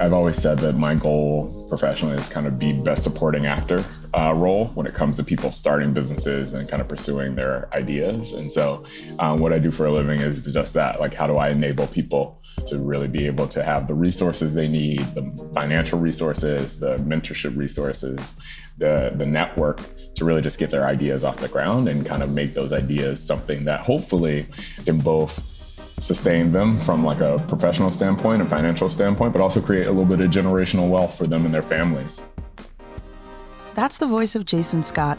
[0.00, 3.84] I've always said that my goal professionally is kind of be best supporting actor
[4.16, 8.32] uh, role when it comes to people starting businesses and kind of pursuing their ideas.
[8.32, 8.84] And so,
[9.18, 11.00] um, what I do for a living is just that.
[11.00, 14.68] Like, how do I enable people to really be able to have the resources they
[14.68, 18.36] need, the financial resources, the mentorship resources,
[18.78, 19.80] the the network
[20.14, 23.22] to really just get their ideas off the ground and kind of make those ideas
[23.22, 24.46] something that hopefully
[24.84, 25.55] can both
[25.98, 30.04] sustain them from like a professional standpoint and financial standpoint, but also create a little
[30.04, 32.28] bit of generational wealth for them and their families.
[33.74, 35.18] That's the voice of Jason Scott,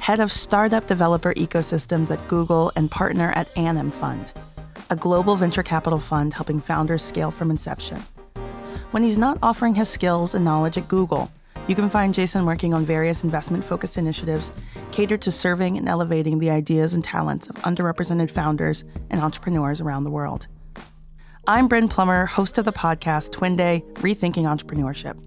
[0.00, 4.32] head of startup developer ecosystems at Google and partner at Anim Fund,
[4.90, 8.02] a global venture capital fund helping founders scale from inception.
[8.90, 11.30] When he's not offering his skills and knowledge at Google,
[11.66, 14.52] you can find Jason working on various investment focused initiatives
[14.92, 20.04] catered to serving and elevating the ideas and talents of underrepresented founders and entrepreneurs around
[20.04, 20.46] the world.
[21.46, 25.18] I'm Bryn Plummer, host of the podcast Twende Rethinking Entrepreneurship.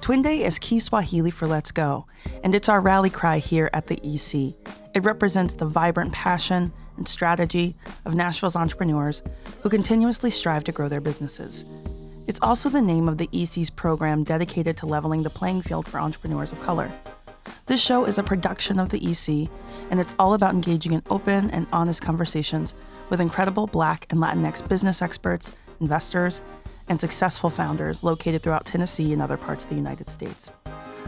[0.00, 2.06] Twende is Kiswahili for Let's Go,
[2.42, 4.54] and it's our rally cry here at the EC.
[4.94, 9.22] It represents the vibrant passion and strategy of Nashville's entrepreneurs
[9.62, 11.64] who continuously strive to grow their businesses.
[12.26, 16.00] It's also the name of the EC's program dedicated to leveling the playing field for
[16.00, 16.90] entrepreneurs of color.
[17.66, 19.50] This show is a production of the EC,
[19.90, 22.74] and it's all about engaging in open and honest conversations
[23.10, 26.40] with incredible Black and Latinx business experts, investors,
[26.88, 30.50] and successful founders located throughout Tennessee and other parts of the United States.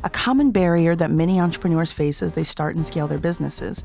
[0.04, 3.82] A common barrier that many entrepreneurs face as they start and scale their businesses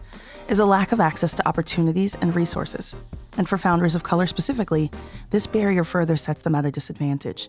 [0.49, 2.95] is a lack of access to opportunities and resources.
[3.37, 4.91] And for founders of color specifically,
[5.29, 7.47] this barrier further sets them at a disadvantage.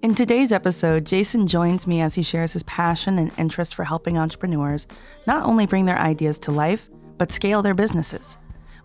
[0.00, 4.16] In today's episode, Jason joins me as he shares his passion and interest for helping
[4.16, 4.86] entrepreneurs
[5.26, 8.36] not only bring their ideas to life, but scale their businesses.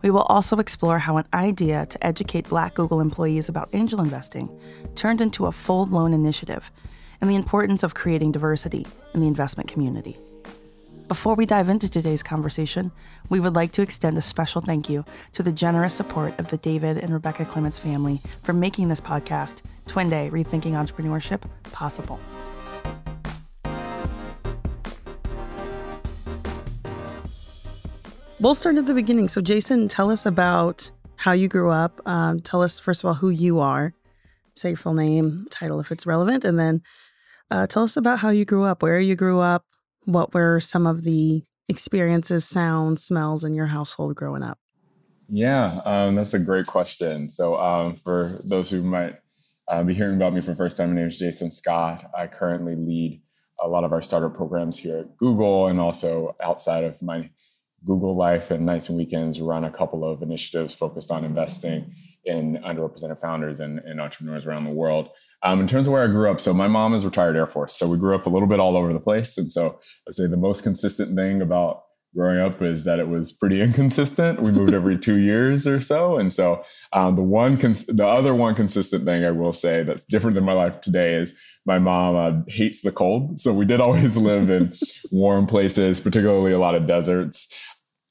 [0.01, 4.49] We will also explore how an idea to educate Black Google employees about angel investing
[4.95, 6.71] turned into a full blown initiative
[7.23, 10.17] and the importance of creating diversity in the investment community.
[11.07, 12.91] Before we dive into today's conversation,
[13.29, 16.57] we would like to extend a special thank you to the generous support of the
[16.57, 22.19] David and Rebecca Clements family for making this podcast, Twende Rethinking Entrepreneurship, possible.
[28.41, 29.29] We'll start at the beginning.
[29.29, 32.01] So, Jason, tell us about how you grew up.
[32.05, 33.93] Um, tell us, first of all, who you are.
[34.55, 36.81] Say your full name, title if it's relevant, and then
[37.51, 39.65] uh, tell us about how you grew up, where you grew up,
[40.05, 44.59] what were some of the experiences, sounds, smells in your household growing up?
[45.29, 47.29] Yeah, um, that's a great question.
[47.29, 49.15] So, um, for those who might
[49.67, 52.09] uh, be hearing about me for the first time, my name is Jason Scott.
[52.15, 53.21] I currently lead
[53.59, 57.29] a lot of our startup programs here at Google and also outside of my
[57.85, 61.93] Google life and nights and weekends, run a couple of initiatives focused on investing
[62.25, 65.09] in underrepresented founders and, and entrepreneurs around the world.
[65.43, 67.73] Um, in terms of where I grew up, so my mom is retired Air Force,
[67.73, 69.37] so we grew up a little bit all over the place.
[69.37, 71.83] And so I'd say the most consistent thing about
[72.15, 74.41] growing up is that it was pretty inconsistent.
[74.41, 76.63] We moved every two years or so, and so
[76.93, 80.45] um, the one, cons- the other one consistent thing I will say that's different than
[80.45, 83.39] my life today is my mom uh, hates the cold.
[83.39, 84.73] So we did always live in
[85.11, 87.53] warm places, particularly a lot of deserts.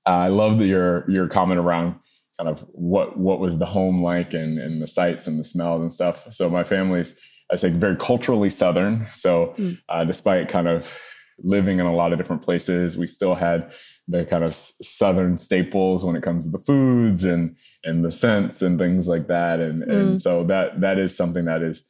[0.06, 1.94] Uh, I love the, your your comment around
[2.42, 5.80] kind of what what was the home like and, and the sights and the smells
[5.80, 6.26] and stuff.
[6.32, 7.20] So my family's
[7.52, 9.06] I say very culturally southern.
[9.14, 9.78] So mm.
[9.88, 10.98] uh, despite kind of
[11.38, 13.72] living in a lot of different places, we still had
[14.08, 18.60] the kind of southern staples when it comes to the foods and and the scents
[18.60, 19.60] and things like that.
[19.60, 19.92] And mm.
[19.92, 21.88] and so that that is something that is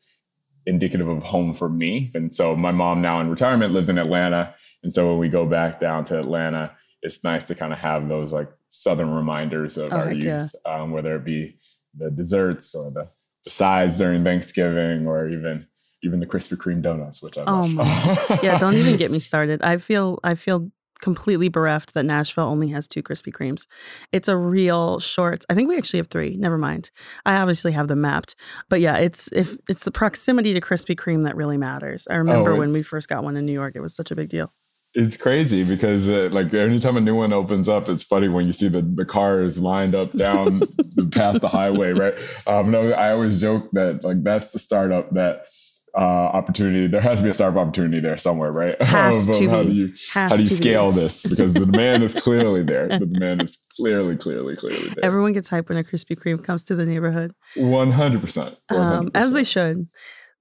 [0.67, 2.11] indicative of home for me.
[2.15, 4.55] And so my mom now in retirement lives in Atlanta.
[4.83, 8.09] And so when we go back down to Atlanta, it's nice to kind of have
[8.09, 10.49] those like southern reminders of oh, our youth, yeah.
[10.65, 11.59] um, whether it be
[11.95, 13.07] the desserts or the,
[13.45, 15.67] the, sides during Thanksgiving or even
[16.03, 17.75] even the Krispy Kreme donuts, which I oh love.
[17.75, 18.39] My.
[18.43, 19.63] yeah, don't even get me started.
[19.63, 23.67] I feel I feel completely bereft that Nashville only has two Krispy Kremes.
[24.11, 25.45] It's a real short.
[25.51, 26.37] I think we actually have three.
[26.37, 26.91] Never mind.
[27.27, 28.37] I obviously have them mapped.
[28.71, 32.09] But yeah, it's if it's the proximity to Krispy Kreme that really matters.
[32.09, 34.17] I remember oh, when we first got one in New York, it was such a
[34.17, 34.51] big deal
[34.95, 38.53] it's crazy because uh, like anytime a new one opens up, it's funny when you
[38.53, 40.61] see the, the cars lined up down
[41.13, 42.19] past the highway, right?
[42.47, 45.47] Um, no, I always joke that like that's the startup that
[45.95, 46.87] uh, opportunity.
[46.89, 48.81] There has to be a startup opportunity there somewhere, right?
[48.83, 49.69] Has to how be.
[49.69, 51.01] do you has how do you scale be.
[51.01, 51.23] this?
[51.29, 52.89] Because the demand is clearly there.
[52.89, 55.05] The demand is clearly, clearly, clearly there.
[55.05, 57.35] Everyone gets hyped when a Krispy Kreme comes to the neighborhood.
[57.57, 58.59] One hundred percent.
[58.71, 59.89] Um, as they should.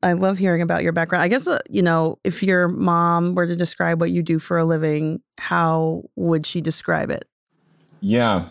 [0.04, 1.24] I love hearing about your background.
[1.24, 4.58] I guess, uh, you know, if your mom were to describe what you do for
[4.58, 7.28] a living, how would she describe it?
[8.00, 8.46] Yeah.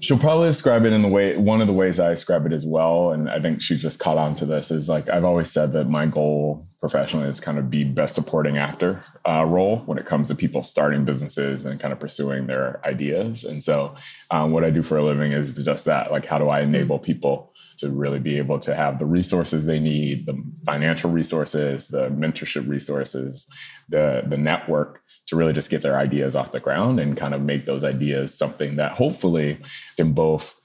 [0.00, 2.66] She'll probably describe it in the way, one of the ways I describe it as
[2.66, 3.12] well.
[3.12, 5.88] And I think she just caught on to this is like, I've always said that
[5.88, 10.28] my goal professionally is kind of be best supporting actor uh, role when it comes
[10.28, 13.44] to people starting businesses and kind of pursuing their ideas.
[13.44, 13.94] And so,
[14.30, 16.10] um, what I do for a living is just that.
[16.10, 19.78] Like, how do I enable people to really be able to have the resources they
[19.78, 23.48] need, the financial resources, the mentorship resources,
[23.88, 27.42] the the network to really just get their ideas off the ground and kind of
[27.42, 29.58] make those ideas something that hopefully
[29.96, 30.60] can both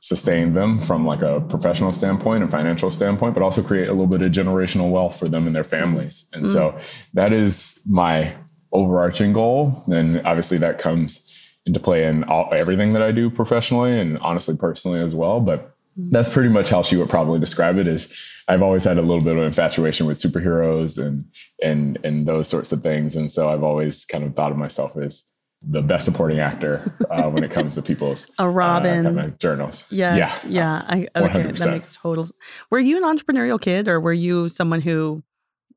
[0.00, 4.06] sustain them from like a professional standpoint and financial standpoint but also create a little
[4.06, 6.28] bit of generational wealth for them and their families.
[6.34, 6.52] And mm.
[6.52, 6.78] so
[7.14, 8.34] that is my
[8.70, 9.82] overarching goal.
[9.90, 11.30] And obviously that comes
[11.64, 15.40] into play in all, everything that i do professionally and honestly personally as well.
[15.40, 18.14] But that's pretty much how she would probably describe it is
[18.48, 21.24] I've always had a little bit of infatuation with superheroes and
[21.62, 23.16] and and those sorts of things.
[23.16, 25.24] And so I've always kind of thought of myself as
[25.66, 29.38] the best supporting actor uh, when it comes to people's a Robin uh, kind of
[29.38, 29.86] journals.
[29.90, 31.06] Yes, yeah, yeah.
[31.14, 32.28] I, okay, that makes total.
[32.70, 35.22] Were you an entrepreneurial kid, or were you someone who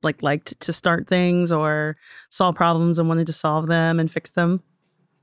[0.04, 1.96] like liked to start things or
[2.30, 4.62] saw problems and wanted to solve them and fix them?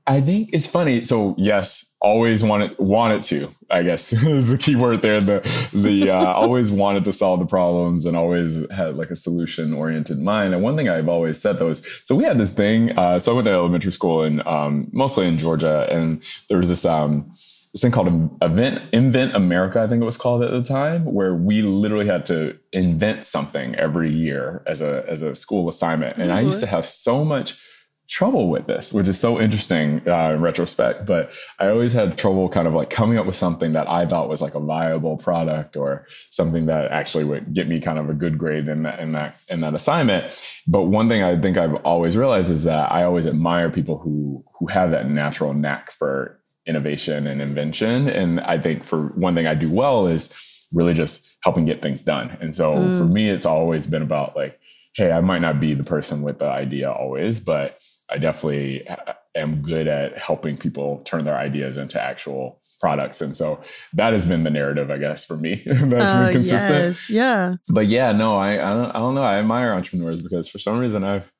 [0.07, 1.03] I think it's funny.
[1.03, 3.51] So yes, always wanted wanted to.
[3.71, 5.19] I guess is the key word there.
[5.19, 5.39] The
[5.73, 10.19] the uh, always wanted to solve the problems and always had like a solution oriented
[10.19, 10.53] mind.
[10.53, 12.97] And one thing I've always said though is so we had this thing.
[12.97, 16.69] Uh, so I went to elementary school in um, mostly in Georgia, and there was
[16.69, 17.31] this um,
[17.73, 21.33] this thing called Event Invent America, I think it was called at the time, where
[21.33, 26.17] we literally had to invent something every year as a as a school assignment.
[26.17, 26.37] And mm-hmm.
[26.37, 27.59] I used to have so much
[28.07, 31.05] trouble with this, which is so interesting uh, in retrospect.
[31.05, 34.29] But I always had trouble kind of like coming up with something that I thought
[34.29, 38.13] was like a viable product or something that actually would get me kind of a
[38.13, 40.33] good grade in that in that in that assignment.
[40.67, 44.43] But one thing I think I've always realized is that I always admire people who
[44.59, 48.07] who have that natural knack for innovation and invention.
[48.09, 52.01] And I think for one thing I do well is really just helping get things
[52.01, 52.37] done.
[52.41, 52.97] And so mm.
[52.97, 54.59] for me, it's always been about like,
[54.95, 57.77] hey, I might not be the person with the idea always, but
[58.09, 58.87] I definitely
[59.35, 63.21] am good at helping people turn their ideas into actual products.
[63.21, 63.61] And so
[63.93, 65.55] that has been the narrative, I guess, for me.
[65.65, 66.85] That's uh, been consistent.
[66.85, 67.09] Yes.
[67.09, 67.55] Yeah.
[67.69, 69.23] But yeah, no, I I don't, I don't know.
[69.23, 71.31] I admire entrepreneurs because for some reason I've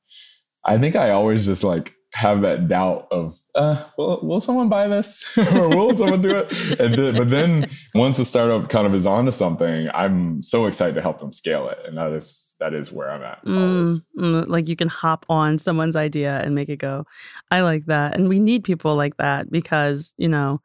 [0.64, 4.88] I think I always just like have that doubt of uh, will, will someone buy
[4.88, 8.96] this or will someone do it and then, but then once a startup kind of
[8.96, 12.74] is onto something i'm so excited to help them scale it and that is that
[12.74, 13.44] is where I'm at.
[13.46, 17.06] Mm, mm, like you can hop on someone's idea and make it go.
[17.52, 18.16] I like that.
[18.16, 20.62] And we need people like that because, you know,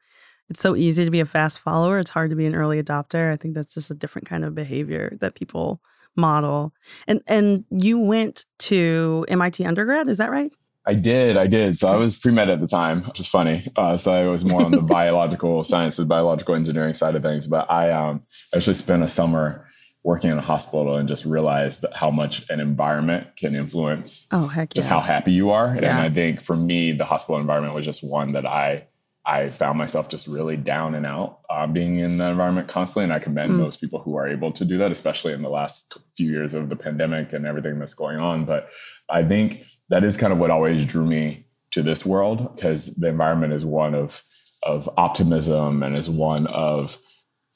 [0.49, 1.99] it's so easy to be a fast follower.
[1.99, 3.33] It's hard to be an early adopter.
[3.33, 5.81] I think that's just a different kind of behavior that people
[6.17, 6.75] model.
[7.07, 10.53] And and you went to MIT undergrad, is that right?
[10.87, 11.79] I did, I did.
[11.79, 13.65] So I was pre med at the time, which is funny.
[13.77, 17.47] Uh, so I was more on the biological sciences, biological engineering side of things.
[17.47, 18.23] But I um,
[18.55, 19.70] actually spent a summer
[20.03, 24.73] working in a hospital and just realized how much an environment can influence oh heck
[24.73, 24.95] just yeah.
[24.95, 25.91] how happy you are yeah.
[25.91, 28.87] and i think for me the hospital environment was just one that i
[29.27, 33.13] i found myself just really down and out uh, being in the environment constantly and
[33.13, 33.59] i commend mm.
[33.59, 36.69] most people who are able to do that especially in the last few years of
[36.69, 38.69] the pandemic and everything that's going on but
[39.11, 43.09] i think that is kind of what always drew me to this world because the
[43.09, 44.23] environment is one of
[44.63, 46.99] of optimism and is one of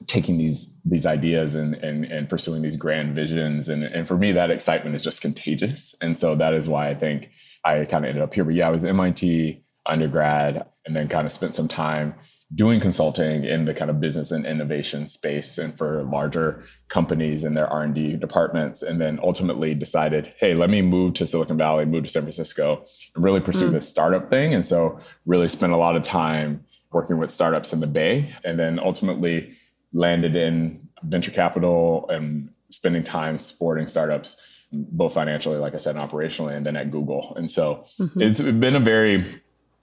[0.06, 3.68] taking these these ideas and and, and pursuing these grand visions.
[3.68, 5.94] And and for me that excitement is just contagious.
[6.00, 7.30] And so that is why i think
[7.64, 8.44] i kind of ended up here.
[8.44, 12.14] But yeah i was mit undergrad and then kind of spent some time
[12.54, 17.56] doing consulting in the kind of business and innovation space and for larger companies and
[17.56, 18.82] their r&d departments.
[18.82, 22.84] And then ultimately decided hey let me move to silicon valley move to san francisco
[23.14, 23.72] and really pursue mm.
[23.72, 24.54] this startup thing.
[24.54, 26.64] And so really spent a lot of time
[26.94, 28.32] working with startups in the bay.
[28.44, 29.54] And then ultimately
[29.94, 36.04] landed in venture capital and spending time supporting startups both financially like i said and
[36.04, 38.20] operationally and then at google and so mm-hmm.
[38.20, 39.24] it's been a very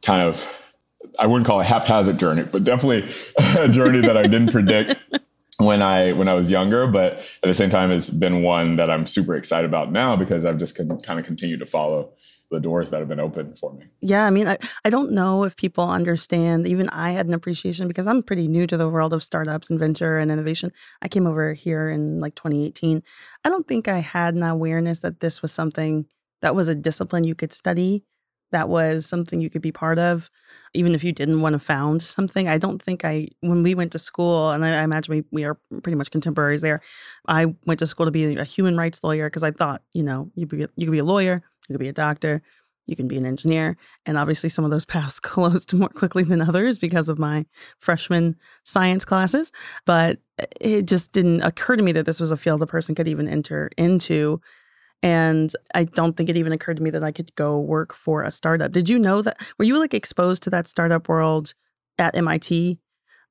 [0.03, 0.62] kind of
[1.18, 3.10] i wouldn't call it haphazard journey but definitely
[3.58, 4.96] a journey that i didn't predict
[5.60, 8.91] when i when i was younger but at the same time it's been one that
[8.91, 12.12] i'm super excited about now because i've just con- kind of continued to follow
[12.51, 13.86] the doors that have been open for me.
[14.01, 16.67] Yeah, I mean, I, I don't know if people understand.
[16.67, 19.79] Even I had an appreciation because I'm pretty new to the world of startups and
[19.79, 20.72] venture and innovation.
[21.01, 23.01] I came over here in like 2018.
[23.46, 26.05] I don't think I had an awareness that this was something
[26.41, 28.03] that was a discipline you could study,
[28.51, 30.29] that was something you could be part of,
[30.74, 32.48] even if you didn't want to found something.
[32.50, 35.46] I don't think I, when we went to school, and I, I imagine we, we
[35.46, 36.81] are pretty much contemporaries there.
[37.27, 40.31] I went to school to be a human rights lawyer because I thought, you know,
[40.36, 42.42] you, be, you could be a lawyer you could be a doctor,
[42.88, 43.78] you can be an engineer.
[44.06, 47.46] And obviously, some of those paths closed more quickly than others because of my
[47.78, 49.51] freshman science classes.
[49.86, 50.20] But
[50.60, 53.28] it just didn't occur to me that this was a field a person could even
[53.28, 54.42] enter into.
[55.04, 58.22] And I don't think it even occurred to me that I could go work for
[58.22, 58.72] a startup.
[58.72, 59.38] Did you know that?
[59.58, 61.54] Were you like exposed to that startup world
[61.98, 62.80] at MIT?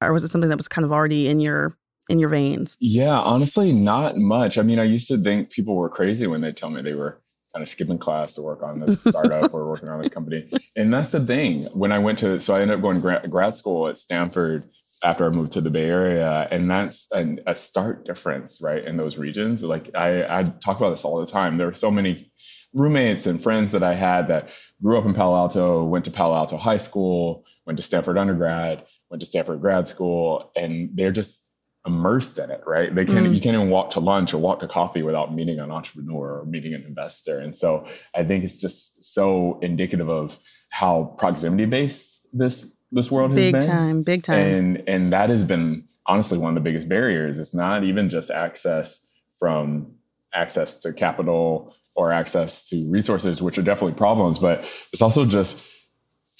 [0.00, 1.76] Or was it something that was kind of already in your
[2.08, 2.76] in your veins?
[2.80, 4.58] Yeah, honestly, not much.
[4.58, 7.20] I mean, I used to think people were crazy when they tell me they were
[7.52, 10.48] kind of skipping class to work on this startup or working on this company.
[10.76, 11.64] And that's the thing.
[11.72, 14.64] When I went to, so I ended up going to grad, grad school at Stanford
[15.02, 18.96] after I moved to the Bay Area, and that's an, a stark difference, right, in
[18.96, 19.64] those regions.
[19.64, 21.56] Like I, I talk about this all the time.
[21.56, 22.32] There were so many
[22.74, 24.50] roommates and friends that I had that
[24.82, 28.84] grew up in Palo Alto, went to Palo Alto High School, went to Stanford undergrad,
[29.10, 31.49] went to Stanford grad school, and they're just
[31.86, 32.94] immersed in it, right?
[32.94, 33.34] They can't mm.
[33.34, 36.44] you can't even walk to lunch or walk to coffee without meeting an entrepreneur or
[36.44, 37.38] meeting an investor.
[37.38, 40.36] And so I think it's just so indicative of
[40.70, 43.70] how proximity based this this world big has been.
[43.70, 44.38] Big time, big time.
[44.38, 47.38] And and that has been honestly one of the biggest barriers.
[47.38, 49.94] It's not even just access from
[50.34, 54.60] access to capital or access to resources, which are definitely problems, but
[54.92, 55.69] it's also just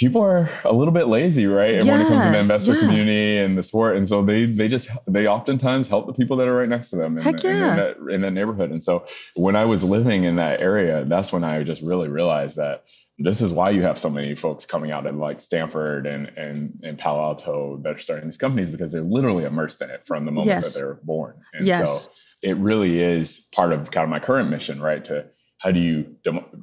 [0.00, 1.74] people are a little bit lazy, right?
[1.74, 2.80] And yeah, when it comes to the investor yeah.
[2.80, 6.48] community and the sport, and so they they just they oftentimes help the people that
[6.48, 7.30] are right next to them in, yeah.
[7.30, 8.70] in, in, that, in that neighborhood.
[8.70, 9.04] And so
[9.36, 12.84] when I was living in that area, that's when I just really realized that
[13.18, 16.80] this is why you have so many folks coming out of like Stanford and and,
[16.82, 20.24] and Palo Alto that are starting these companies because they're literally immersed in it from
[20.24, 20.72] the moment yes.
[20.72, 21.36] that they're born.
[21.52, 22.04] And yes.
[22.04, 22.10] so
[22.42, 25.04] it really is part of kind of my current mission, right?
[25.04, 25.26] To
[25.60, 26.16] how do you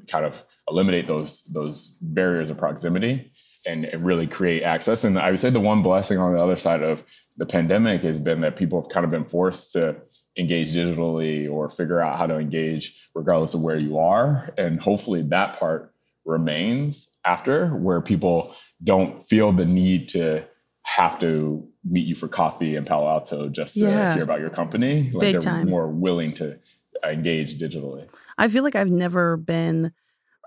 [0.07, 3.31] kind of eliminate those those barriers of proximity
[3.67, 5.03] and, and really create access.
[5.03, 7.03] And I would say the one blessing on the other side of
[7.35, 9.97] the pandemic has been that people have kind of been forced to
[10.37, 14.53] engage digitally or figure out how to engage regardless of where you are.
[14.57, 15.93] And hopefully that part
[16.25, 20.45] remains after where people don't feel the need to
[20.83, 24.13] have to meet you for coffee in Palo Alto just to yeah.
[24.13, 25.11] hear about your company.
[25.11, 25.69] Like Big they're time.
[25.69, 26.59] more willing to
[27.03, 28.07] engage digitally.
[28.38, 29.91] I feel like I've never been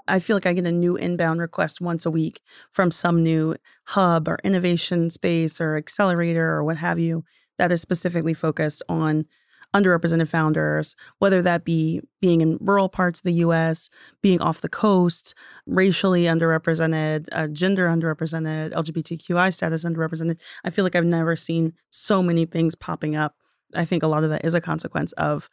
[0.09, 2.41] I feel like I get a new inbound request once a week
[2.73, 3.55] from some new
[3.85, 7.25] hub or innovation space or accelerator or what have you
[7.59, 9.27] that is specifically focused on
[9.75, 13.89] underrepresented founders, whether that be being in rural parts of the US,
[14.21, 15.35] being off the coast,
[15.67, 20.41] racially underrepresented, uh, gender underrepresented, LGBTQI status underrepresented.
[20.65, 23.37] I feel like I've never seen so many things popping up.
[23.77, 25.49] I think a lot of that is a consequence of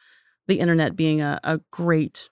[0.47, 2.29] the internet being a, a great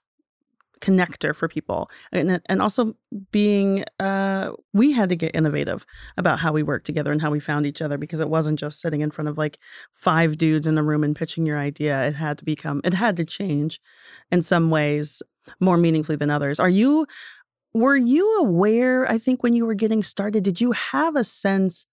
[0.86, 1.90] connector for people.
[2.12, 2.96] And, and also
[3.32, 5.86] being uh, we had to get innovative
[6.18, 8.80] about how we worked together and how we found each other because it wasn't just
[8.80, 9.58] sitting in front of like
[9.94, 12.04] five dudes in a room and pitching your idea.
[12.06, 13.80] It had to become it had to change
[14.32, 15.24] in some ways
[15.60, 16.60] more meaningfully than others.
[16.60, 17.08] Are you
[17.74, 20.44] were you aware i think when you were getting started?
[20.44, 21.86] Did you have a sense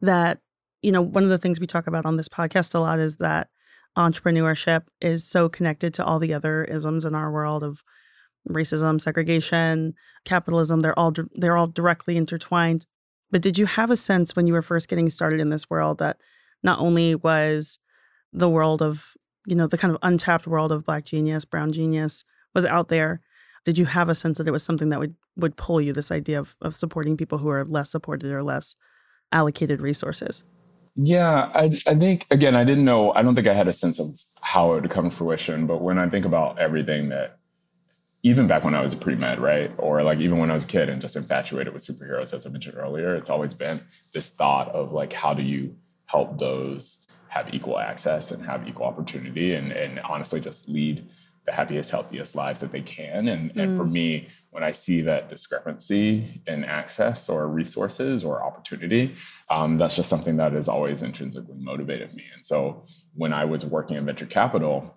[0.00, 0.40] that
[0.82, 3.16] you know one of the things we talk about on this podcast a lot is
[3.16, 3.48] that
[3.96, 7.82] entrepreneurship is so connected to all the other isms in our world of
[8.48, 12.86] racism, segregation, capitalism, they're all they're all directly intertwined.
[13.30, 15.98] But did you have a sense when you were first getting started in this world
[15.98, 16.18] that
[16.62, 17.78] not only was
[18.32, 22.24] the world of, you know, the kind of untapped world of black genius, brown genius
[22.54, 23.20] was out there,
[23.64, 26.12] did you have a sense that it was something that would would pull you this
[26.12, 28.76] idea of of supporting people who are less supported or less
[29.32, 30.44] allocated resources?
[30.96, 33.12] Yeah, I, I think again, I didn't know.
[33.12, 35.66] I don't think I had a sense of how it would come to fruition.
[35.66, 37.38] But when I think about everything that
[38.22, 39.70] even back when I was a pre-med, right?
[39.78, 42.50] Or like even when I was a kid and just infatuated with superheroes, as I
[42.50, 43.82] mentioned earlier, it's always been
[44.14, 45.76] this thought of like, how do you
[46.06, 51.06] help those have equal access and have equal opportunity and, and honestly just lead
[51.46, 53.28] the happiest, healthiest lives that they can.
[53.28, 53.62] And, mm.
[53.62, 53.92] and for mm.
[53.92, 59.14] me, when I see that discrepancy in access or resources or opportunity,
[59.48, 62.24] um, that's just something that has always intrinsically motivated me.
[62.34, 62.84] And so
[63.14, 64.96] when I was working in venture capital,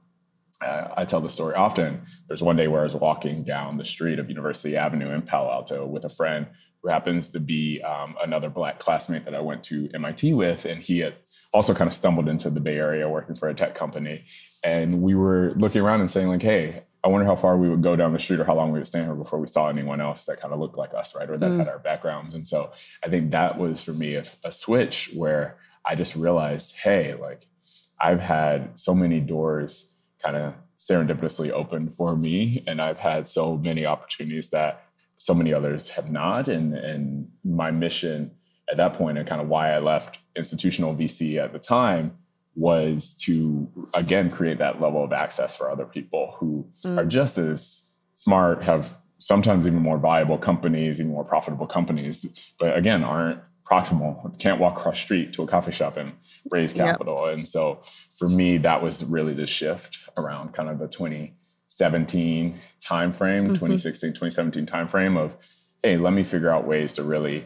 [0.62, 2.02] uh, I tell the story often.
[2.28, 5.52] There's one day where I was walking down the street of University Avenue in Palo
[5.52, 6.48] Alto with a friend
[6.82, 10.66] who happens to be um, another black classmate that I went to MIT with.
[10.66, 11.16] And he had
[11.54, 14.24] also kind of stumbled into the Bay Area working for a tech company.
[14.64, 17.82] And we were looking around and saying, like, hey, I wonder how far we would
[17.82, 20.02] go down the street or how long we would stand here before we saw anyone
[20.02, 21.30] else that kind of looked like us, right?
[21.30, 21.58] Or that mm.
[21.58, 22.34] had our backgrounds.
[22.34, 22.72] And so
[23.04, 27.48] I think that was for me a, a switch where I just realized, hey, like,
[28.02, 32.64] I've had so many doors kind of serendipitously opened for me.
[32.68, 34.89] And I've had so many opportunities that
[35.20, 36.48] so many others have not.
[36.48, 38.32] And, and my mission
[38.72, 42.18] at that point, and kind of why I left institutional VC at the time,
[42.56, 46.98] was to again create that level of access for other people who mm.
[46.98, 52.26] are just as smart, have sometimes even more viable companies, even more profitable companies,
[52.58, 56.14] but again, aren't proximal, can't walk across street to a coffee shop and
[56.52, 57.28] raise capital.
[57.28, 57.34] Yep.
[57.38, 57.82] And so
[58.18, 61.36] for me, that was really the shift around kind of the 20,
[61.70, 63.54] 2017 timeframe, mm-hmm.
[63.54, 65.38] 2016, 2017 timeframe of,
[65.84, 67.46] hey, let me figure out ways to really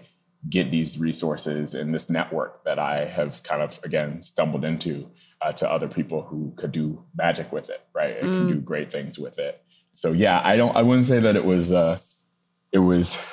[0.50, 5.10] get these resources and this network that I have kind of again stumbled into
[5.42, 8.12] uh, to other people who could do magic with it, right?
[8.12, 8.38] It mm.
[8.38, 8.66] can do mm.
[8.66, 9.62] great things with it.
[9.94, 10.76] So yeah, I don't.
[10.76, 11.98] I wouldn't say that it was uh,
[12.72, 13.24] it was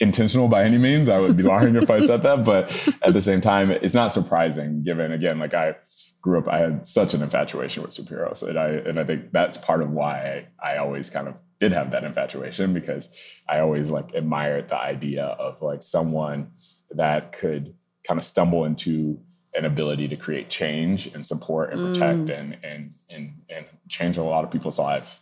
[0.00, 1.08] intentional by any means.
[1.08, 2.70] I would be lying if I said that, but
[3.02, 5.76] at the same time, it's not surprising given again, like I
[6.20, 9.58] grew up, I had such an infatuation with superheroes, and I and I think that's
[9.58, 13.16] part of why I, I always kind of did have that infatuation because
[13.48, 16.52] I always like admired the idea of like someone
[16.90, 17.74] that could
[18.06, 19.20] kind of stumble into
[19.54, 22.38] an ability to create change and support and protect mm.
[22.38, 25.18] and and and and change a lot of people's lives.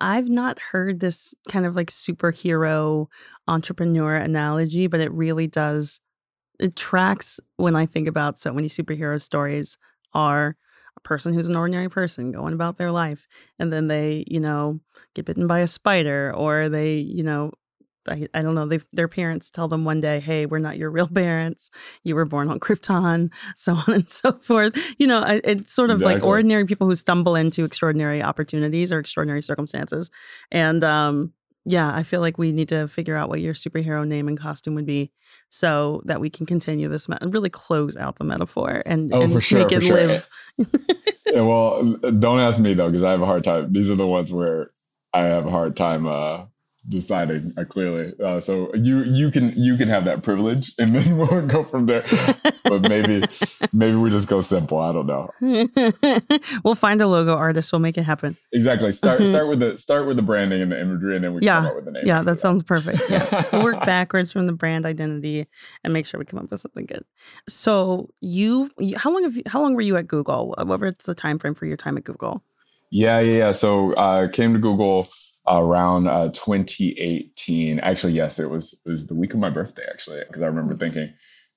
[0.00, 3.06] I've not heard this kind of like superhero
[3.46, 6.00] entrepreneur analogy, but it really does.
[6.58, 9.76] It tracks when I think about so many superhero stories
[10.12, 10.56] are
[10.96, 13.26] a person who's an ordinary person going about their life
[13.58, 14.80] and then they, you know,
[15.14, 17.52] get bitten by a spider or they, you know,
[18.08, 18.66] I, I don't know.
[18.66, 21.70] They, their parents tell them one day, "Hey, we're not your real parents.
[22.02, 24.94] You were born on Krypton," so on and so forth.
[24.98, 26.14] You know, it's sort of exactly.
[26.14, 30.10] like ordinary people who stumble into extraordinary opportunities or extraordinary circumstances.
[30.50, 31.32] And um,
[31.64, 34.74] yeah, I feel like we need to figure out what your superhero name and costume
[34.74, 35.12] would be,
[35.50, 39.42] so that we can continue this and really close out the metaphor and, oh, and
[39.42, 40.06] sure, make it sure.
[40.06, 40.28] live.
[41.26, 41.82] yeah, well,
[42.18, 43.72] don't ask me though, because I have a hard time.
[43.72, 44.70] These are the ones where
[45.12, 46.06] I have a hard time.
[46.06, 46.44] Uh,
[46.90, 48.12] deciding uh, clearly.
[48.22, 51.86] Uh, so you you can you can have that privilege, and then we'll go from
[51.86, 52.04] there.
[52.64, 53.24] but maybe
[53.72, 54.80] maybe we just go simple.
[54.80, 55.30] I don't know.
[56.64, 57.72] we'll find a logo artist.
[57.72, 58.36] We'll make it happen.
[58.52, 58.92] Exactly.
[58.92, 61.60] Start start with the start with the branding and the imagery, and then we yeah.
[61.60, 62.02] come up with the name.
[62.04, 63.00] Yeah, that, that sounds perfect.
[63.08, 65.46] Yeah, we'll work backwards from the brand identity
[65.84, 67.04] and make sure we come up with something good.
[67.48, 70.54] So you, how long have you, how long were you at Google?
[70.58, 72.42] What was the time frame for your time at Google?
[72.90, 73.52] Yeah, yeah, yeah.
[73.52, 75.06] So I uh, came to Google
[75.58, 77.80] around uh, 2018.
[77.80, 79.84] Actually, yes, it was it was the week of my birthday.
[79.90, 80.80] Actually, because I remember mm.
[80.80, 81.12] thinking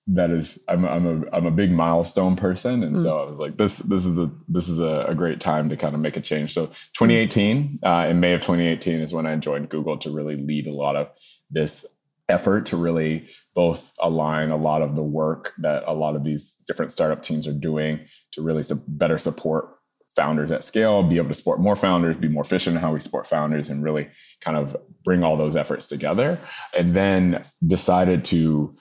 [0.08, 3.00] that is I'm I'm a I'm a big milestone person, and mm.
[3.00, 5.78] so I was like this this is the this is a, a, great time to
[5.78, 6.54] kind of make a change.
[6.54, 10.67] So 2018, uh, in May of 2018 is when I joined Google to really lead
[10.67, 11.10] a lot of
[11.50, 11.86] this
[12.30, 16.63] effort to really both align a lot of the work that a lot of these
[16.67, 18.00] different startup teams are doing
[18.32, 19.70] to really su- better support
[20.15, 22.99] founders at scale, be able to support more founders, be more efficient in how we
[22.99, 24.10] support founders, and really
[24.41, 26.39] kind of bring all those efforts together.
[26.78, 28.73] And then decided to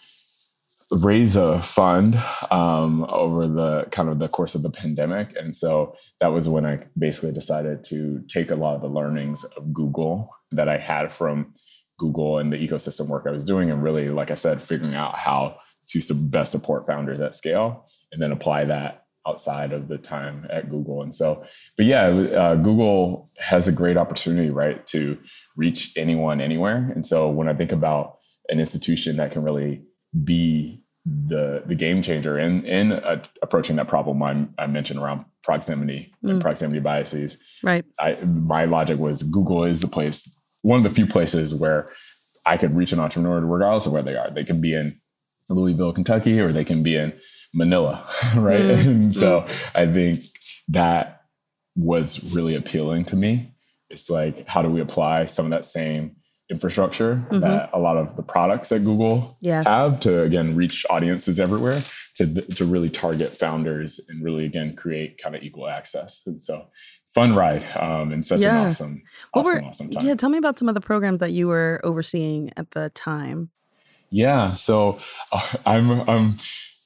[0.90, 5.34] raise a fund um, over the kind of the course of the pandemic.
[5.38, 9.42] And so that was when I basically decided to take a lot of the learnings
[9.44, 11.54] of Google that I had from
[11.98, 15.18] Google and the ecosystem work I was doing, and really, like I said, figuring out
[15.18, 15.56] how
[15.88, 20.70] to best support founders at scale, and then apply that outside of the time at
[20.70, 21.02] Google.
[21.02, 21.44] And so,
[21.76, 25.18] but yeah, uh, Google has a great opportunity, right, to
[25.56, 26.90] reach anyone anywhere.
[26.94, 29.82] And so when I think about an institution that can really
[30.24, 35.24] be the the game changer in in uh, approaching that problem I, I mentioned around
[35.42, 36.30] proximity mm.
[36.30, 37.42] and proximity biases.
[37.62, 37.84] Right.
[37.98, 40.28] I, my logic was Google is the place,
[40.62, 41.90] one of the few places where
[42.46, 44.30] I could reach an entrepreneur regardless of where they are.
[44.30, 45.00] They can be in
[45.50, 47.12] Louisville, Kentucky, or they can be in
[47.54, 48.04] Manila,
[48.36, 48.60] right?
[48.60, 48.86] Mm.
[48.86, 49.70] and so mm.
[49.74, 50.20] I think
[50.68, 51.22] that
[51.76, 53.52] was really appealing to me.
[53.90, 56.16] It's like, how do we apply some of that same
[56.50, 57.40] infrastructure mm-hmm.
[57.40, 59.66] that a lot of the products that Google yes.
[59.66, 61.80] have to again reach audiences everywhere
[62.16, 66.22] to to really target founders and really again create kind of equal access.
[66.26, 66.66] And so
[67.14, 68.60] fun ride um, and such yeah.
[68.60, 69.02] an awesome,
[69.34, 70.06] awesome, were, awesome time.
[70.06, 73.50] Yeah, tell me about some of the programs that you were overseeing at the time.
[74.10, 74.98] Yeah, so
[75.32, 76.34] uh, I'm I'm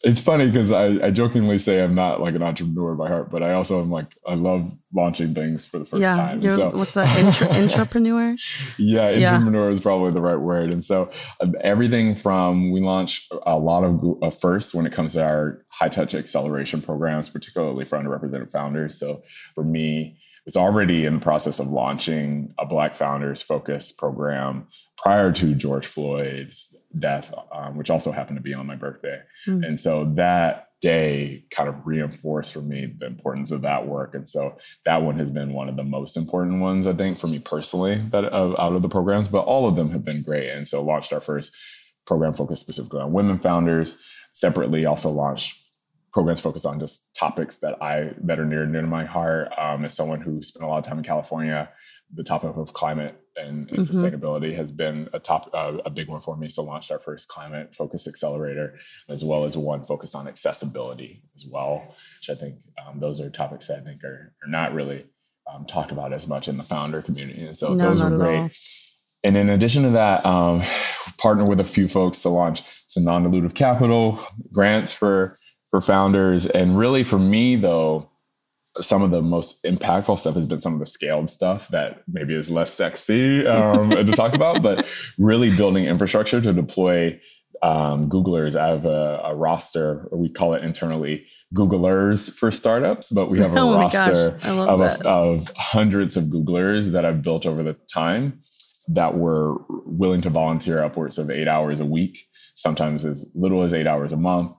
[0.07, 3.42] it's funny because I, I, jokingly say I'm not like an entrepreneur by heart, but
[3.42, 6.40] I also am like I love launching things for the first yeah, time.
[6.42, 8.37] So what's that intra- entrepreneur?
[8.79, 9.73] yeah, entrepreneur yeah.
[9.73, 10.71] is probably the right word.
[10.71, 15.14] And so uh, everything from we launch a lot of uh, first when it comes
[15.14, 18.97] to our high touch acceleration programs, particularly for underrepresented founders.
[18.97, 19.25] So
[19.57, 25.32] for me, it's already in the process of launching a Black Founders Focus program prior
[25.32, 29.20] to George Floyd's death, um, which also happened to be on my birthday.
[29.46, 29.66] Mm.
[29.66, 34.14] And so that day kind of reinforced for me the importance of that work.
[34.14, 37.26] And so that one has been one of the most important ones, I think, for
[37.26, 40.50] me personally, that uh, out of the programs, but all of them have been great.
[40.50, 41.54] And so launched our first
[42.06, 44.02] program focused specifically on women founders.
[44.32, 45.65] Separately, also launched
[46.16, 49.52] programs focused on just topics that I that are near and near to my heart.
[49.59, 51.68] Um, as someone who spent a lot of time in California,
[52.11, 53.83] the topic of climate and, and mm-hmm.
[53.83, 56.48] sustainability has been a top uh, a big one for me.
[56.48, 58.79] So launched our first climate focused accelerator,
[59.11, 63.29] as well as one focused on accessibility as well, which I think um, those are
[63.29, 65.05] topics that I think are, are not really
[65.52, 67.44] um, talked about as much in the founder community.
[67.44, 68.57] And so no, those were great.
[69.22, 70.62] And in addition to that, um,
[71.18, 74.18] partner with a few folks to launch some non-dilutive capital
[74.50, 75.35] grants for
[75.70, 76.46] for founders.
[76.46, 78.11] And really, for me though,
[78.81, 82.35] some of the most impactful stuff has been some of the scaled stuff that maybe
[82.35, 87.18] is less sexy um, to talk about, but really building infrastructure to deploy
[87.62, 88.55] um, Googlers.
[88.55, 93.38] I have a, a, roster, or we call it internally Googlers for startups, but we
[93.38, 97.76] have a oh roster of, a, of hundreds of Googlers that I've built over the
[97.92, 98.42] time
[98.88, 102.18] that were willing to volunteer upwards of eight hours a week,
[102.55, 104.52] sometimes as little as eight hours a month,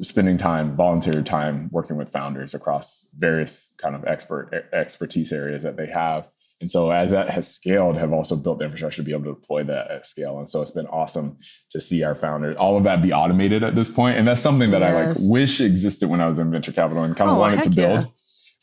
[0.00, 5.76] spending time, volunteer time working with founders across various kind of expert expertise areas that
[5.76, 6.26] they have.
[6.60, 9.40] And so as that has scaled, have also built the infrastructure to be able to
[9.40, 10.38] deploy that at scale.
[10.38, 11.38] And so it's been awesome
[11.70, 14.16] to see our founders, all of that be automated at this point.
[14.16, 14.94] And that's something that yes.
[14.94, 17.62] I like wish existed when I was in venture capital and kind of oh, wanted
[17.64, 18.04] to build.
[18.04, 18.10] Yeah.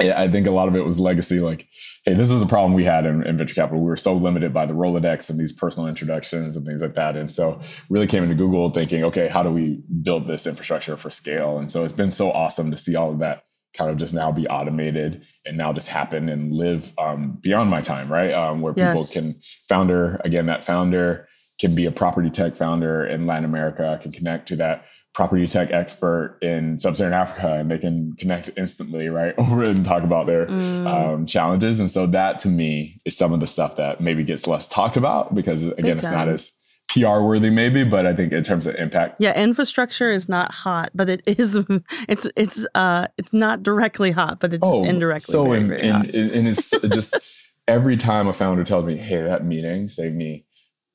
[0.09, 1.39] I think a lot of it was legacy.
[1.39, 1.67] Like,
[2.05, 3.81] hey, this was a problem we had in, in, venture capital.
[3.81, 7.15] We were so limited by the Rolodex and these personal introductions and things like that.
[7.15, 11.09] And so really came into Google thinking, okay, how do we build this infrastructure for
[11.09, 11.57] scale?
[11.57, 14.31] And so it's been so awesome to see all of that kind of just now
[14.31, 18.33] be automated and now just happen and live um, beyond my time, right?
[18.33, 18.93] Um, where yes.
[18.93, 21.27] people can founder again, that founder
[21.59, 25.71] can be a property tech founder in Latin America, can connect to that property tech
[25.71, 30.47] expert in sub-Saharan Africa, and they can connect instantly, right, over and talk about their
[30.47, 30.88] mm.
[30.88, 31.80] um, challenges.
[31.80, 34.97] And so that to me is some of the stuff that maybe gets less talked
[34.97, 36.52] about because again, it's not as
[36.89, 39.15] PR worthy maybe, but I think in terms of impact.
[39.19, 41.56] Yeah, infrastructure is not hot, but it is
[42.10, 45.32] it's it's uh it's not directly hot, but it's oh, indirectly.
[45.32, 47.15] So very, in, very in, in, it's just
[47.67, 50.45] every time a founder tells me, hey, that meeting saved me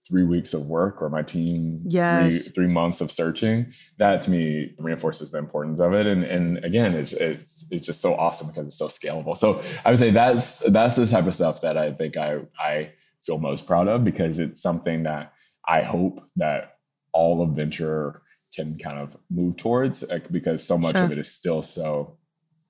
[0.08, 2.44] three weeks of work or my team yes.
[2.44, 6.06] three, three months of searching, that to me reinforces the importance of it.
[6.06, 9.36] And and again, it's it's it's just so awesome because it's so scalable.
[9.36, 12.92] So I would say that's that's the type of stuff that I think I I
[13.22, 15.32] feel most proud of because it's something that
[15.66, 16.76] I hope that
[17.12, 18.22] all of venture
[18.54, 21.04] can kind of move towards uh, because so much sure.
[21.04, 22.16] of it is still so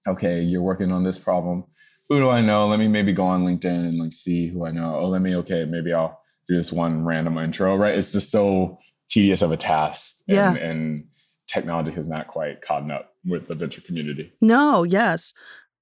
[0.07, 1.65] okay you're working on this problem
[2.09, 4.71] who do i know let me maybe go on linkedin and like see who i
[4.71, 7.97] know oh let me okay maybe i'll do this one random intro right?
[7.97, 8.79] It's just so
[9.09, 10.55] tedious of a task and, yeah.
[10.55, 11.07] and
[11.47, 14.33] technology has not quite caught up with the venture community.
[14.41, 15.33] No yes.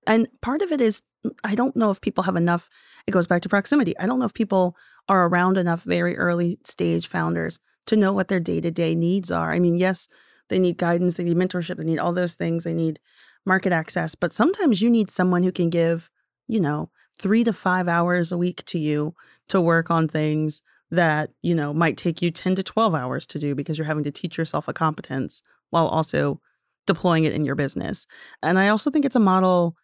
[0.07, 1.03] And part of it is
[1.43, 2.69] i don't know if people have enough
[3.07, 3.97] it goes back to proximity.
[3.99, 4.77] I don't know if people
[5.09, 9.31] are around enough very early stage founders to know what their day to day needs
[9.31, 9.53] are.
[9.53, 10.09] I mean, yes,
[10.49, 13.01] they need guidance, they need mentorship, they need all those things, they need
[13.45, 16.11] market access, but sometimes you need someone who can give,
[16.49, 19.15] you know, three to five hours a week to you
[19.49, 23.39] to work on things that, you know, might take you 10 to 12 hours to
[23.39, 26.41] do because you're having to teach yourself a competence while also
[26.87, 28.07] deploying it in your business.
[28.43, 29.77] And I also think it's a model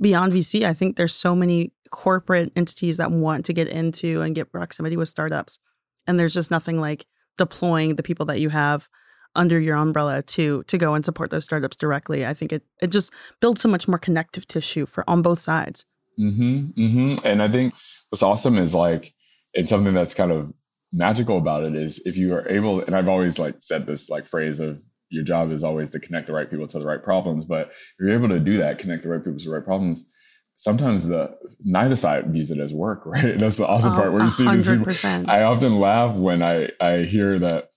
[0.00, 0.64] beyond VC.
[0.64, 4.96] I think there's so many corporate entities that want to get into and get proximity
[4.96, 5.58] with startups.
[6.06, 7.06] And there's just nothing like
[7.38, 8.88] deploying the people that you have
[9.34, 12.26] under your umbrella to to go and support those startups directly.
[12.26, 15.86] I think it it just builds so much more connective tissue for on both sides.
[16.18, 17.26] Mm-hmm, mm-hmm.
[17.26, 17.74] And I think
[18.10, 19.14] what's awesome is like
[19.54, 20.52] it's something that's kind of
[20.92, 24.26] magical about it is if you are able and I've always like said this like
[24.26, 27.44] phrase of your job is always to connect the right people to the right problems.
[27.44, 30.10] But if you're able to do that, connect the right people to the right problems,
[30.56, 33.38] sometimes the neither side views it as work, right?
[33.38, 34.84] That's the awesome oh, part where you see 100%.
[34.84, 35.30] these people.
[35.30, 37.68] I often laugh when I I hear that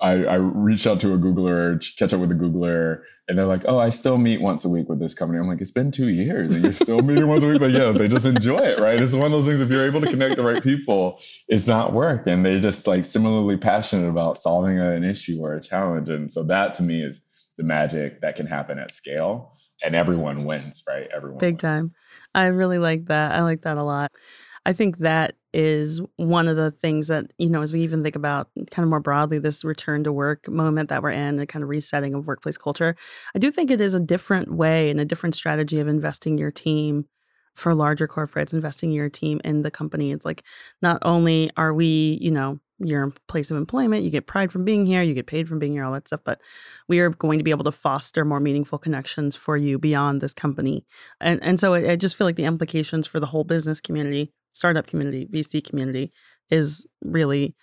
[0.00, 3.62] I, I reach out to a Googler, catch up with a Googler, and they're like,
[3.66, 6.08] "Oh, I still meet once a week with this company." I'm like, "It's been two
[6.08, 9.00] years, and you're still meeting once a week." But yeah, they just enjoy it, right?
[9.00, 9.60] It's one of those things.
[9.60, 13.04] If you're able to connect the right people, it's not work, and they're just like
[13.04, 16.08] similarly passionate about solving an issue or a challenge.
[16.08, 17.20] And so that to me is
[17.56, 21.08] the magic that can happen at scale, and everyone wins, right?
[21.14, 21.62] Everyone big wins.
[21.62, 21.90] time.
[22.34, 23.32] I really like that.
[23.32, 24.12] I like that a lot.
[24.64, 28.16] I think that is one of the things that, you know, as we even think
[28.16, 31.62] about kind of more broadly this return to work moment that we're in, the kind
[31.62, 32.96] of resetting of workplace culture,
[33.34, 36.50] I do think it is a different way and a different strategy of investing your
[36.50, 37.06] team
[37.54, 40.12] for larger corporates, investing your team in the company.
[40.12, 40.44] It's like
[40.82, 44.86] not only are we, you know, your place of employment, you get pride from being
[44.86, 46.20] here, you get paid from being here, all that stuff.
[46.24, 46.40] But
[46.88, 50.32] we are going to be able to foster more meaningful connections for you beyond this
[50.32, 50.84] company.
[51.20, 54.32] And and so I, I just feel like the implications for the whole business community,
[54.60, 56.12] startup community, VC community
[56.50, 57.54] is really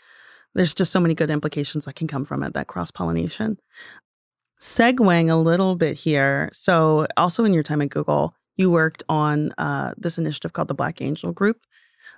[0.56, 3.58] there's just so many good implications that can come from it, that cross pollination.
[4.60, 6.50] Segueing a little bit here.
[6.52, 10.74] So, also in your time at Google, you worked on uh, this initiative called the
[10.74, 11.58] Black Angel Group.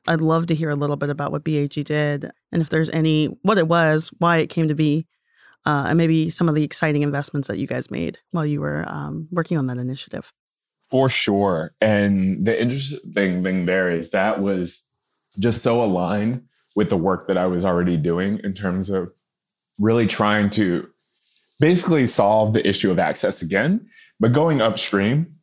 [0.08, 3.26] I'd love to hear a little bit about what BAG did and if there's any,
[3.42, 5.06] what it was, why it came to be,
[5.66, 8.86] uh, and maybe some of the exciting investments that you guys made while you were
[8.88, 10.32] um, working on that initiative.
[10.90, 11.74] For sure.
[11.80, 14.90] And the interesting thing there is that was
[15.40, 16.44] just so aligned
[16.76, 19.14] with the work that I was already doing in terms of
[19.78, 20.90] really trying to
[21.60, 23.88] basically solve the issue of access again,
[24.20, 25.36] but going upstream,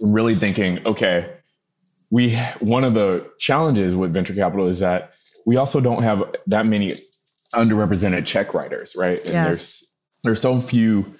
[0.00, 1.30] really thinking, okay,
[2.10, 5.12] we one of the challenges with venture capital is that
[5.46, 6.94] we also don't have that many
[7.54, 9.18] underrepresented check writers, right?
[9.20, 9.46] And yes.
[9.46, 9.92] there's
[10.24, 11.14] there's so few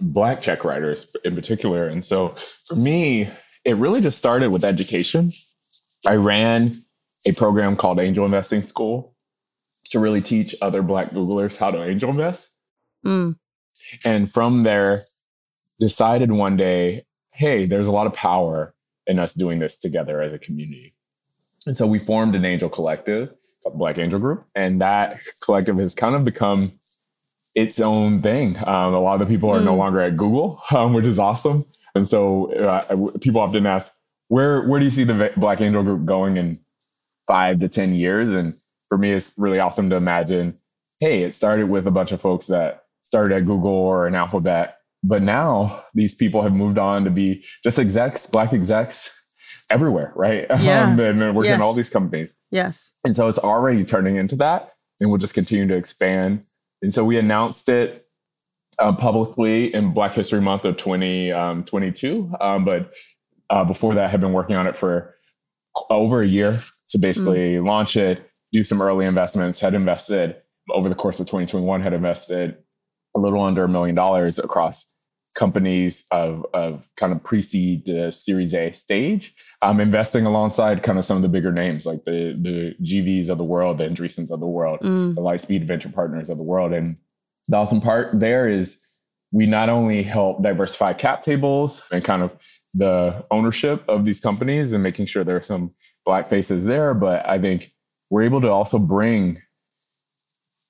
[0.00, 1.86] black check writers in particular.
[1.86, 2.30] And so
[2.64, 3.30] for me,
[3.64, 5.32] it really just started with education.
[6.06, 6.76] I ran
[7.26, 9.14] a program called Angel Investing School
[9.90, 12.48] to really teach other black Googlers how to angel invest.
[13.04, 13.36] Mm.
[14.04, 15.02] And from there,
[15.78, 18.74] decided one day, hey, there's a lot of power
[19.06, 20.94] in us doing this together as a community.
[21.66, 24.46] And so we formed an angel collective called Black Angel Group.
[24.54, 26.72] And that collective has kind of become
[27.56, 28.56] its own thing.
[28.58, 29.64] Um, a lot of the people are mm.
[29.64, 31.64] no longer at Google, um, which is awesome.
[31.96, 33.92] And so uh, people often ask,
[34.28, 36.60] where where do you see the Black Angel Group going in
[37.26, 38.36] five to ten years?
[38.36, 38.54] And
[38.88, 40.58] for me, it's really awesome to imagine.
[41.00, 44.78] Hey, it started with a bunch of folks that started at Google or an Alphabet,
[45.02, 49.12] but now these people have moved on to be just execs, Black execs
[49.70, 50.46] everywhere, right?
[50.60, 50.84] Yeah.
[50.84, 51.56] Um, and working yes.
[51.56, 52.34] in all these companies.
[52.50, 52.92] Yes.
[53.04, 56.44] And so it's already turning into that, and we'll just continue to expand
[56.82, 58.06] and so we announced it
[58.78, 62.34] uh, publicly in Black History Month of 2022.
[62.40, 62.92] Um, um, but
[63.50, 65.14] uh, before that, I had been working on it for
[65.90, 66.58] over a year
[66.90, 67.66] to basically mm.
[67.66, 70.36] launch it, do some early investments, had invested
[70.70, 72.56] over the course of 2021, had invested
[73.14, 74.90] a little under a million dollars across
[75.36, 81.04] companies of, of kind of pre-seed to series A stage, um, investing alongside kind of
[81.04, 84.40] some of the bigger names like the the GVs of the world, the Andreessens of
[84.40, 85.14] the world, mm.
[85.14, 86.72] the Lightspeed venture partners of the world.
[86.72, 86.96] And
[87.46, 88.82] the awesome part there is
[89.30, 92.32] we not only help diversify cap tables and kind of
[92.74, 95.72] the ownership of these companies and making sure there are some
[96.04, 97.72] black faces there, but I think
[98.10, 99.42] we're able to also bring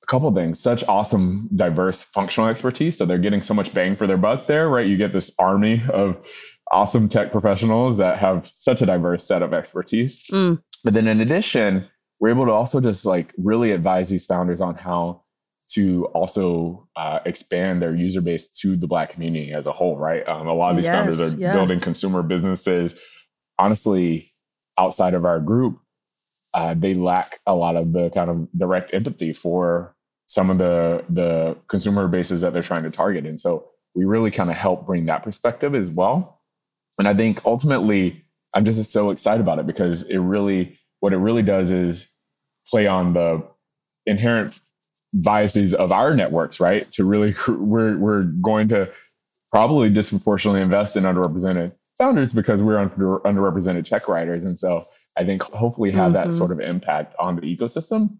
[0.06, 0.60] a couple things.
[0.60, 4.68] Such awesome diverse functional expertise so they're getting so much bang for their buck there
[4.68, 4.86] right?
[4.86, 6.24] You get this army of
[6.70, 10.24] awesome tech professionals that have such a diverse set of expertise.
[10.30, 10.62] Mm.
[10.84, 11.86] but then in addition
[12.18, 15.22] we're able to also just like really advise these founders on how
[15.68, 20.26] to also uh, expand their user base to the black community as a whole right?
[20.28, 21.52] Um, a lot of these yes, founders are yeah.
[21.52, 22.98] building consumer businesses.
[23.58, 24.28] Honestly
[24.78, 25.80] outside of our group
[26.54, 29.95] uh, they lack a lot of the kind of direct empathy for
[30.26, 33.26] some of the the consumer bases that they're trying to target.
[33.26, 36.40] And so we really kind of help bring that perspective as well.
[36.98, 41.18] And I think ultimately, I'm just so excited about it because it really, what it
[41.18, 42.10] really does is
[42.68, 43.42] play on the
[44.04, 44.60] inherent
[45.12, 46.90] biases of our networks, right?
[46.92, 48.90] To really, we're we're going to
[49.50, 54.82] probably disproportionately invest in underrepresented founders because we're under, underrepresented check writers, and so
[55.16, 56.30] I think hopefully have mm-hmm.
[56.30, 58.18] that sort of impact on the ecosystem,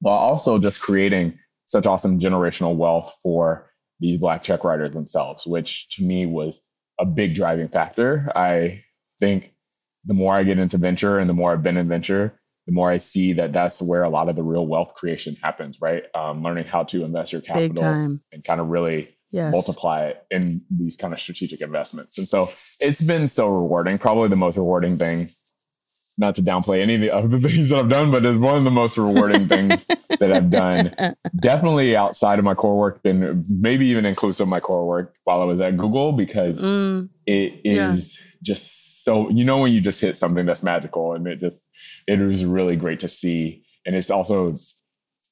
[0.00, 1.38] while also just creating
[1.68, 6.62] such awesome generational wealth for these black check writers themselves, which to me was
[6.98, 8.32] a big driving factor.
[8.34, 8.82] I
[9.20, 9.52] think
[10.04, 12.34] the more I get into venture and the more I've been in venture,
[12.66, 15.78] the more I see that that's where a lot of the real wealth creation happens,
[15.80, 16.04] right?
[16.14, 19.52] Um, learning how to invest your capital and kind of really yes.
[19.52, 22.16] multiply it in these kind of strategic investments.
[22.16, 22.48] And so
[22.80, 25.30] it's been so rewarding, probably the most rewarding thing
[26.18, 28.64] not to downplay any of the other things that I've done, but it's one of
[28.64, 29.86] the most rewarding things
[30.18, 30.94] that I've done.
[31.40, 35.40] Definitely outside of my core work, and maybe even inclusive of my core work while
[35.40, 38.26] I was at Google, because mm, it is yeah.
[38.42, 41.66] just so you know when you just hit something that's magical, and it just
[42.06, 44.54] it was really great to see, and it's also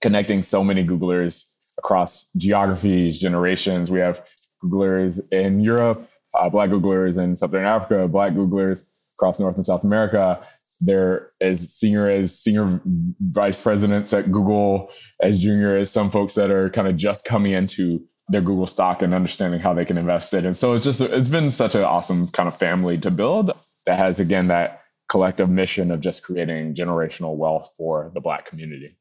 [0.00, 1.44] connecting so many Googlers
[1.78, 3.90] across geographies, generations.
[3.90, 4.22] We have
[4.62, 8.82] Googlers in Europe, uh, Black Googlers in Southern Africa, Black Googlers
[9.16, 10.46] across North and South America
[10.80, 12.80] they're as senior as senior
[13.20, 14.90] vice presidents at Google,
[15.22, 19.02] as junior as some folks that are kind of just coming into their Google stock
[19.02, 20.44] and understanding how they can invest it.
[20.44, 23.52] And so it's just it's been such an awesome kind of family to build
[23.86, 28.96] that has again that collective mission of just creating generational wealth for the black community.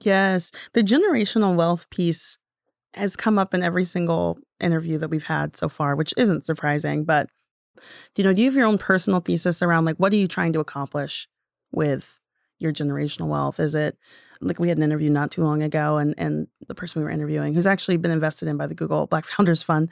[0.00, 2.36] Yes, the generational wealth piece
[2.94, 7.04] has come up in every single interview that we've had so far, which isn't surprising,
[7.04, 7.28] but
[8.16, 10.52] you know, do you have your own personal thesis around like what are you trying
[10.54, 11.28] to accomplish
[11.72, 12.20] with
[12.58, 13.60] your generational wealth?
[13.60, 13.96] Is it
[14.40, 17.10] like we had an interview not too long ago and and the person we were
[17.10, 19.90] interviewing who's actually been invested in by the Google Black Founders Fund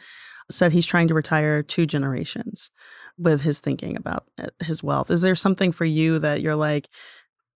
[0.51, 2.70] said he's trying to retire two generations
[3.16, 5.11] with his thinking about uh, his wealth.
[5.11, 6.88] Is there something for you that you're like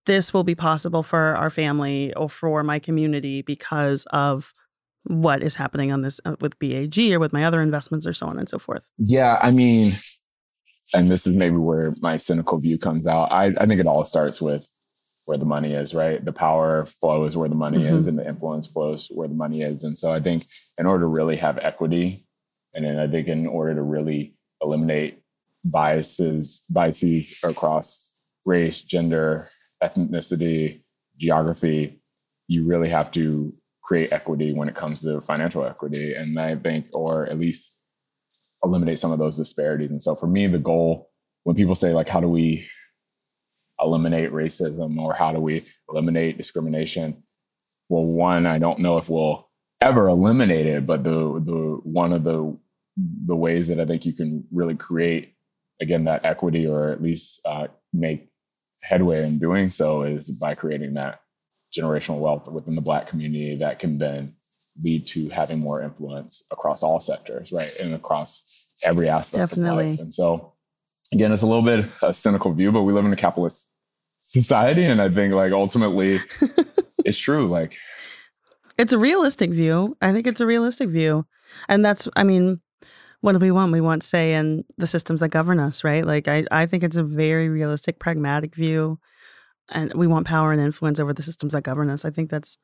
[0.05, 4.53] this will be possible for our family or for my community because of
[5.03, 8.27] what is happening on this uh, with BAG or with my other investments or so
[8.27, 8.89] on and so forth?
[8.97, 9.91] Yeah, I mean,
[10.93, 13.31] and this is maybe where my cynical view comes out.
[13.31, 14.73] I, I think it all starts with
[15.25, 16.23] where the money is, right?
[16.23, 17.97] The power flows where the money mm-hmm.
[17.97, 19.83] is, and the influence flows where the money is.
[19.83, 20.43] And so I think
[20.77, 22.25] in order to really have equity,
[22.73, 25.21] and then I think in order to really eliminate
[25.63, 28.11] biases, biases across
[28.45, 29.47] race, gender,
[29.83, 30.81] ethnicity,
[31.17, 32.01] geography,
[32.47, 33.53] you really have to
[33.89, 36.13] create equity when it comes to financial equity.
[36.13, 37.73] And I think, or at least
[38.63, 39.89] eliminate some of those disparities.
[39.89, 41.09] And so for me, the goal
[41.43, 42.67] when people say like, how do we
[43.81, 47.23] eliminate racism or how do we eliminate discrimination?
[47.87, 49.49] Well, one, I don't know if we'll
[49.81, 52.55] ever eliminate it, but the the one of the
[53.25, 55.33] the ways that I think you can really create
[55.81, 58.29] again that equity or at least uh, make
[58.83, 61.21] headway in doing so is by creating that
[61.77, 64.35] generational wealth within the black community that can then
[64.81, 67.71] lead to having more influence across all sectors, right?
[67.81, 69.85] And across every aspect Definitely.
[69.85, 69.99] of life.
[69.99, 70.53] And so,
[71.13, 73.69] again, it's a little bit a cynical view, but we live in a capitalist
[74.21, 74.85] society.
[74.85, 76.19] And I think, like, ultimately,
[77.05, 77.47] it's true.
[77.47, 77.77] Like,
[78.77, 79.97] it's a realistic view.
[80.01, 81.25] I think it's a realistic view.
[81.67, 82.61] And that's, I mean,
[83.21, 83.73] what do we want?
[83.73, 86.05] We want say in the systems that govern us, right?
[86.05, 88.99] Like, I, I think it's a very realistic, pragmatic view.
[89.71, 92.05] And we want power and influence over the systems that govern us.
[92.05, 92.57] I think that's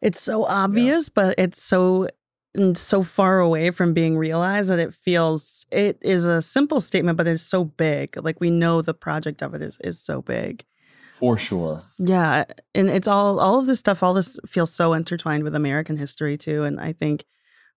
[0.00, 1.12] it's so obvious, yeah.
[1.14, 2.08] but it's so
[2.56, 7.16] mm, so far away from being realized that it feels it is a simple statement,
[7.16, 8.16] but it's so big.
[8.22, 10.64] Like we know the project of it is is so big.
[11.12, 11.80] For sure.
[11.98, 12.44] Yeah.
[12.74, 16.36] And it's all all of this stuff, all this feels so intertwined with American history
[16.36, 16.64] too.
[16.64, 17.24] And I think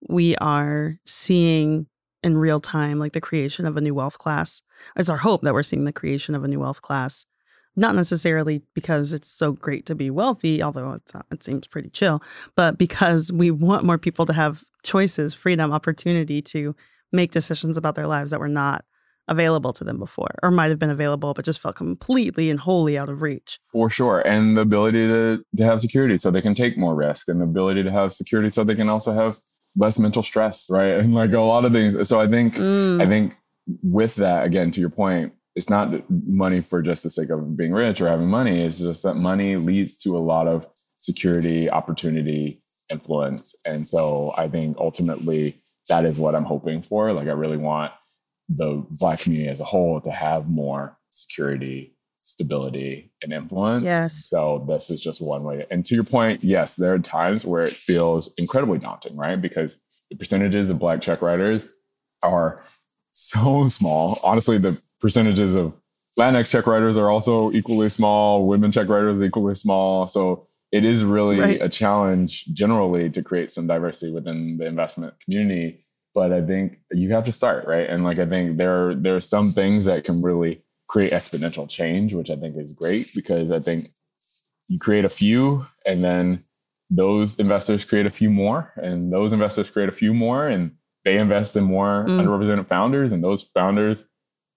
[0.08, 1.86] we are seeing
[2.22, 4.62] in real time like the creation of a new wealth class.
[4.96, 7.24] It's our hope that we're seeing the creation of a new wealth class
[7.76, 10.98] not necessarily because it's so great to be wealthy, although
[11.30, 12.22] it seems pretty chill,
[12.54, 16.74] but because we want more people to have choices, freedom, opportunity to
[17.12, 18.84] make decisions about their lives that were not
[19.28, 22.96] available to them before or might have been available but just felt completely and wholly
[22.96, 26.54] out of reach for sure and the ability to, to have security so they can
[26.54, 29.38] take more risk and the ability to have security so they can also have
[29.74, 33.02] less mental stress right and like a lot of things so i think mm.
[33.02, 33.36] i think
[33.82, 37.72] with that again to your point it's not money for just the sake of being
[37.72, 38.60] rich or having money.
[38.60, 40.66] It's just that money leads to a lot of
[40.98, 43.54] security, opportunity, influence.
[43.64, 47.12] And so I think ultimately that is what I'm hoping for.
[47.12, 47.92] Like I really want
[48.50, 53.86] the black community as a whole to have more security, stability, and influence.
[53.86, 54.26] Yes.
[54.26, 55.64] So this is just one way.
[55.70, 59.40] And to your point, yes, there are times where it feels incredibly daunting, right?
[59.40, 61.72] Because the percentages of black check writers
[62.22, 62.62] are
[63.12, 64.18] so small.
[64.22, 65.72] Honestly, the percentages of
[66.18, 68.44] Latinx check writers are also equally small.
[68.48, 70.08] Women check writers are equally small.
[70.08, 71.62] So it is really right.
[71.62, 75.86] a challenge generally to create some diversity within the investment community.
[76.12, 79.20] But I think you have to start right, and like I think there there are
[79.20, 83.60] some things that can really create exponential change, which I think is great because I
[83.60, 83.90] think
[84.66, 86.42] you create a few, and then
[86.90, 90.72] those investors create a few more, and those investors create a few more, and
[91.04, 92.18] they invest in more mm.
[92.18, 94.04] underrepresented founders, and those founders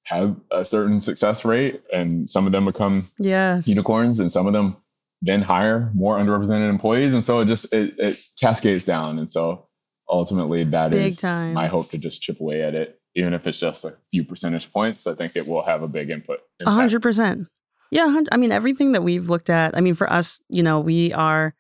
[0.04, 3.68] have a certain success rate and some of them become yes.
[3.68, 4.78] unicorns and some of them
[5.22, 7.14] then hire more underrepresented employees.
[7.14, 9.20] And so it just it, it cascades down.
[9.20, 9.68] And so
[10.10, 11.54] ultimately that big is time.
[11.54, 14.72] my hope to just chip away at it even if it's just a few percentage
[14.72, 15.06] points.
[15.06, 17.48] I think it will have a big input A hundred percent.
[17.92, 21.12] Yeah i mean everything that we've looked at i mean for us you know we
[21.14, 21.56] are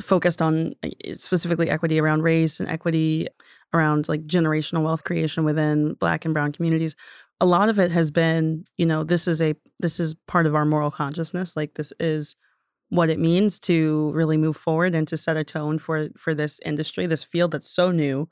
[0.00, 3.26] focused on uh, specifically equity around race and equity
[3.72, 6.94] around like generational wealth creation within black and brown communities
[7.40, 10.54] a lot of it has been, you know, this is a this is part of
[10.54, 11.56] our moral consciousness.
[11.56, 12.36] Like this is
[12.90, 16.60] what it means to really move forward and to set a tone for for this
[16.64, 18.28] industry, this field that's so new.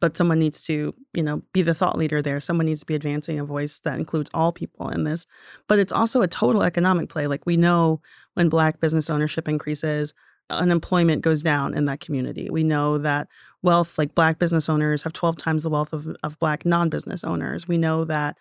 [0.00, 2.40] But someone needs to, you know, be the thought leader there.
[2.40, 5.24] Someone needs to be advancing a voice that includes all people in this.
[5.68, 7.26] But it's also a total economic play.
[7.26, 8.00] Like we know
[8.34, 10.12] when black business ownership increases,
[10.50, 12.48] unemployment goes down in that community.
[12.50, 13.28] We know that
[13.62, 17.24] wealth, like black business owners, have 12 times the wealth of, of black non business
[17.24, 17.66] owners.
[17.66, 18.36] We know that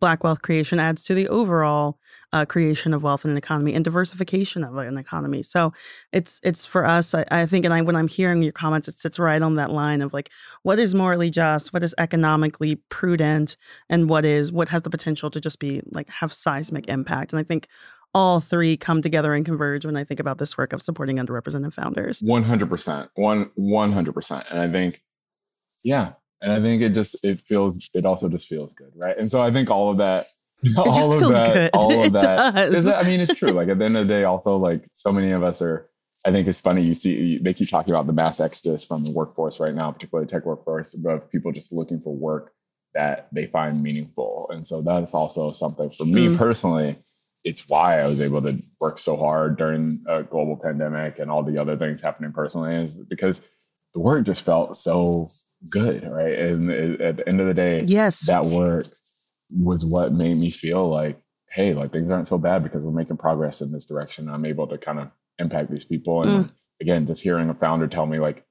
[0.00, 1.98] black wealth creation adds to the overall
[2.32, 5.42] uh, creation of wealth in an economy and diversification of an economy.
[5.42, 5.72] So
[6.12, 7.14] it's it's for us.
[7.14, 9.70] I, I think, and I, when I'm hearing your comments, it sits right on that
[9.70, 10.30] line of like,
[10.62, 13.56] what is morally just, what is economically prudent,
[13.88, 17.32] and what is what has the potential to just be like have seismic impact.
[17.32, 17.66] And I think
[18.14, 21.72] all three come together and converge when I think about this work of supporting underrepresented
[21.74, 22.20] founders.
[22.22, 23.08] 100%.
[23.14, 24.50] One, 100%.
[24.50, 25.00] And I think,
[25.84, 26.12] yeah.
[26.40, 28.92] And I think it just, it feels, it also just feels good.
[28.96, 29.16] Right.
[29.18, 30.26] And so I think all of that,
[30.76, 31.70] all of that, good.
[31.74, 32.86] all of it that, does.
[32.86, 33.50] I mean, it's true.
[33.50, 35.88] Like at the end of the day, also like so many of us are,
[36.24, 36.82] I think it's funny.
[36.82, 40.26] You see, they keep talking about the mass exodus from the workforce right now, particularly
[40.26, 42.52] tech workforce, of people just looking for work
[42.94, 44.48] that they find meaningful.
[44.52, 46.36] And so that's also something for me mm.
[46.36, 46.98] personally.
[47.44, 51.42] It's why I was able to work so hard during a global pandemic and all
[51.42, 53.40] the other things happening personally is because
[53.94, 55.28] the work just felt so
[55.70, 56.38] good, right?
[56.38, 58.86] And at the end of the day, yes, that work
[59.50, 61.20] was what made me feel like,
[61.50, 64.28] hey, like things aren't so bad because we're making progress in this direction.
[64.28, 66.22] I'm able to kind of impact these people.
[66.22, 66.52] And mm.
[66.80, 68.44] again, just hearing a founder tell me like,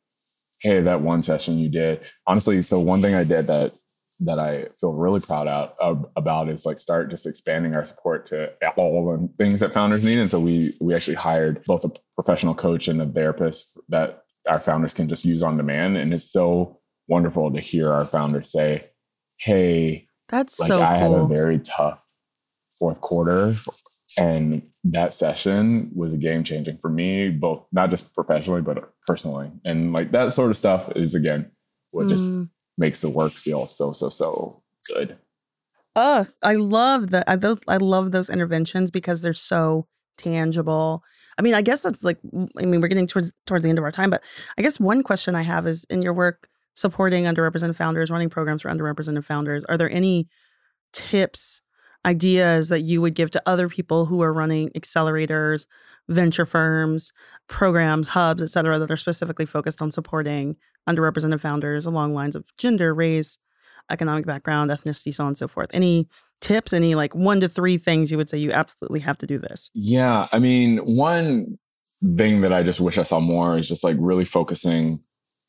[0.59, 3.73] hey, that one session you did, honestly, so one thing I did that
[4.19, 8.25] that I feel really proud out of, about is like start just expanding our support
[8.27, 10.17] to all the things that founders need.
[10.17, 14.59] And so we we actually hired both a professional coach and a therapist that our
[14.59, 15.97] founders can just use on demand.
[15.97, 18.89] And it's so wonderful to hear our founders say,
[19.37, 21.13] "Hey, that's like so I cool.
[21.13, 21.99] had a very tough
[22.77, 23.53] fourth quarter,
[24.17, 29.51] and that session was a game changing for me, both not just professionally but personally.
[29.63, 31.51] And like that sort of stuff is again
[31.91, 32.09] what mm.
[32.09, 32.31] just
[32.77, 34.61] makes the work feel so so so
[34.93, 35.17] good.
[35.95, 37.27] Oh, I love that.
[37.27, 41.03] I, I love those interventions because they're so tangible.
[41.39, 42.19] I mean, I guess that's like
[42.57, 44.23] I mean, we're getting towards towards the end of our time, but
[44.57, 48.61] I guess one question I have is in your work supporting underrepresented founders, running programs
[48.61, 50.27] for underrepresented founders, are there any
[50.93, 51.61] tips,
[52.07, 55.67] ideas that you would give to other people who are running accelerators,
[56.07, 57.11] venture firms,
[57.47, 60.55] programs, hubs, et cetera, that are specifically focused on supporting
[60.89, 63.37] underrepresented founders along lines of gender, race,
[63.89, 65.69] economic background, ethnicity, so on and so forth?
[65.73, 66.07] Any
[66.39, 69.37] tips, any like one to three things you would say you absolutely have to do
[69.37, 69.69] this?
[69.73, 70.27] Yeah.
[70.31, 71.57] I mean, one
[72.15, 75.01] thing that I just wish I saw more is just like really focusing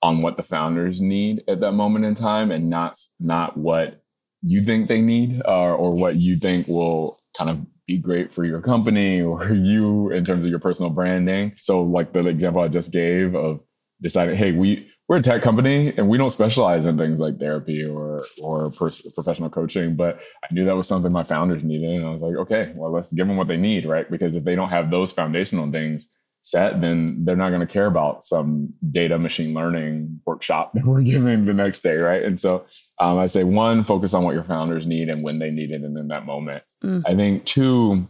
[0.02, 4.02] on what the founders need at that moment in time and not not what
[4.42, 8.44] you think they need uh, or what you think will kind of be great for
[8.44, 11.52] your company or you in terms of your personal branding.
[11.60, 13.60] So like the example I just gave of
[14.00, 17.82] deciding, hey, we we're a tech company and we don't specialize in things like therapy
[17.82, 22.06] or or pers- professional coaching but i knew that was something my founders needed and
[22.06, 24.54] i was like okay well let's give them what they need right because if they
[24.54, 26.10] don't have those foundational things
[26.42, 31.02] set then they're not going to care about some data machine learning workshop that we're
[31.02, 32.64] giving the next day right and so
[33.00, 35.82] um, i say one focus on what your founders need and when they need it
[35.82, 37.02] and in that moment mm.
[37.06, 38.06] i think two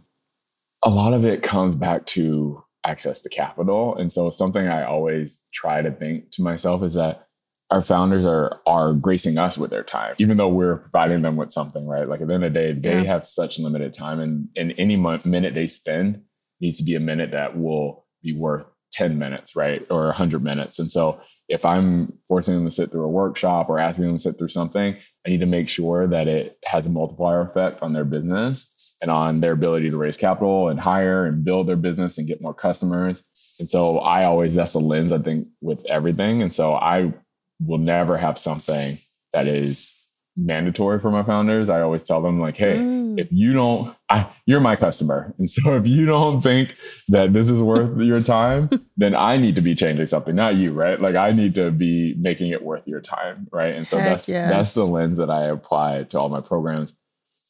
[0.83, 3.95] a lot of it comes back to access to capital.
[3.95, 7.27] And so something I always try to think to myself is that
[7.71, 11.51] our founders are are gracing us with their time, even though we're providing them with
[11.51, 12.07] something, right?
[12.07, 13.13] Like at the end of the day, they yeah.
[13.13, 16.23] have such limited time, and and any month, minute they spend
[16.59, 20.79] needs to be a minute that will be worth ten minutes, right, or hundred minutes.
[20.79, 24.21] And so if I'm forcing them to sit through a workshop or asking them to
[24.21, 24.95] sit through something,
[25.25, 29.09] I need to make sure that it has a multiplier effect on their business and
[29.09, 32.53] on their ability to raise capital and hire and build their business and get more
[32.53, 33.23] customers.
[33.59, 36.41] And so I always, that's the lens I think with everything.
[36.41, 37.13] And so I
[37.59, 38.97] will never have something
[39.33, 39.98] that is
[40.35, 41.69] mandatory for my founders.
[41.69, 43.19] I always tell them like, hey, mm.
[43.19, 45.33] if you don't, I, you're my customer.
[45.37, 46.75] And so if you don't think
[47.09, 50.71] that this is worth your time, then I need to be changing something, not you,
[50.71, 50.99] right?
[50.99, 53.47] Like I need to be making it worth your time.
[53.51, 53.75] Right.
[53.75, 54.51] And so Heck that's, yes.
[54.51, 56.95] that's the lens that I apply to all my programs.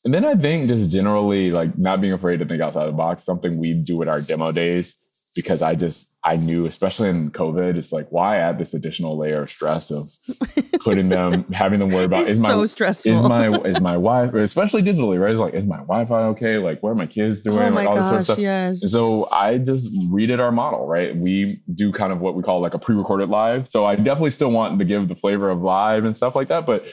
[0.05, 3.23] And then I think just generally like not being afraid to think outside the box,
[3.23, 4.97] something we do at our demo days,
[5.35, 9.43] because I just I knew, especially in COVID, it's like why add this additional layer
[9.43, 10.11] of stress of
[10.81, 13.13] putting them, having them worry about it's is my so stressful.
[13.13, 15.31] is my is my wife, especially digitally, right?
[15.31, 16.57] It's like is my Wi-Fi okay?
[16.57, 17.59] Like what are my kids doing?
[17.59, 18.39] Oh my like all gosh, this sort of stuff.
[18.39, 18.81] Yes.
[18.81, 21.15] And so I just redid our model, right?
[21.15, 23.67] We do kind of what we call like a pre-recorded live.
[23.67, 26.65] So I definitely still want to give the flavor of live and stuff like that,
[26.65, 26.85] but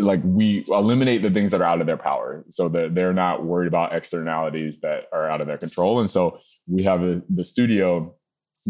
[0.00, 3.44] like we eliminate the things that are out of their power so that they're not
[3.44, 7.44] worried about externalities that are out of their control and so we have a, the
[7.44, 8.14] studio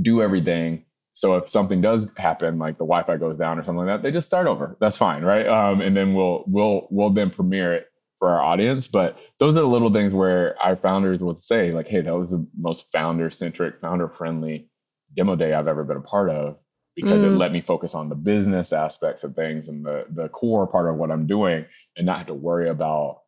[0.01, 0.85] do everything.
[1.13, 4.13] So if something does happen like the wi-fi goes down or something like that they
[4.13, 4.77] just start over.
[4.81, 5.47] That's fine right?
[5.47, 7.87] Um, and then we'll we'll we'll then premiere it
[8.19, 8.89] for our audience.
[8.89, 12.31] But those are the little things where our founders would say like hey that was
[12.31, 14.69] the most founder centric founder friendly
[15.17, 16.57] demo day i've ever been a part of
[17.01, 17.29] because mm.
[17.29, 20.89] it let me focus on the business aspects of things and the the core part
[20.89, 21.65] of what I'm doing
[21.97, 23.21] and not have to worry about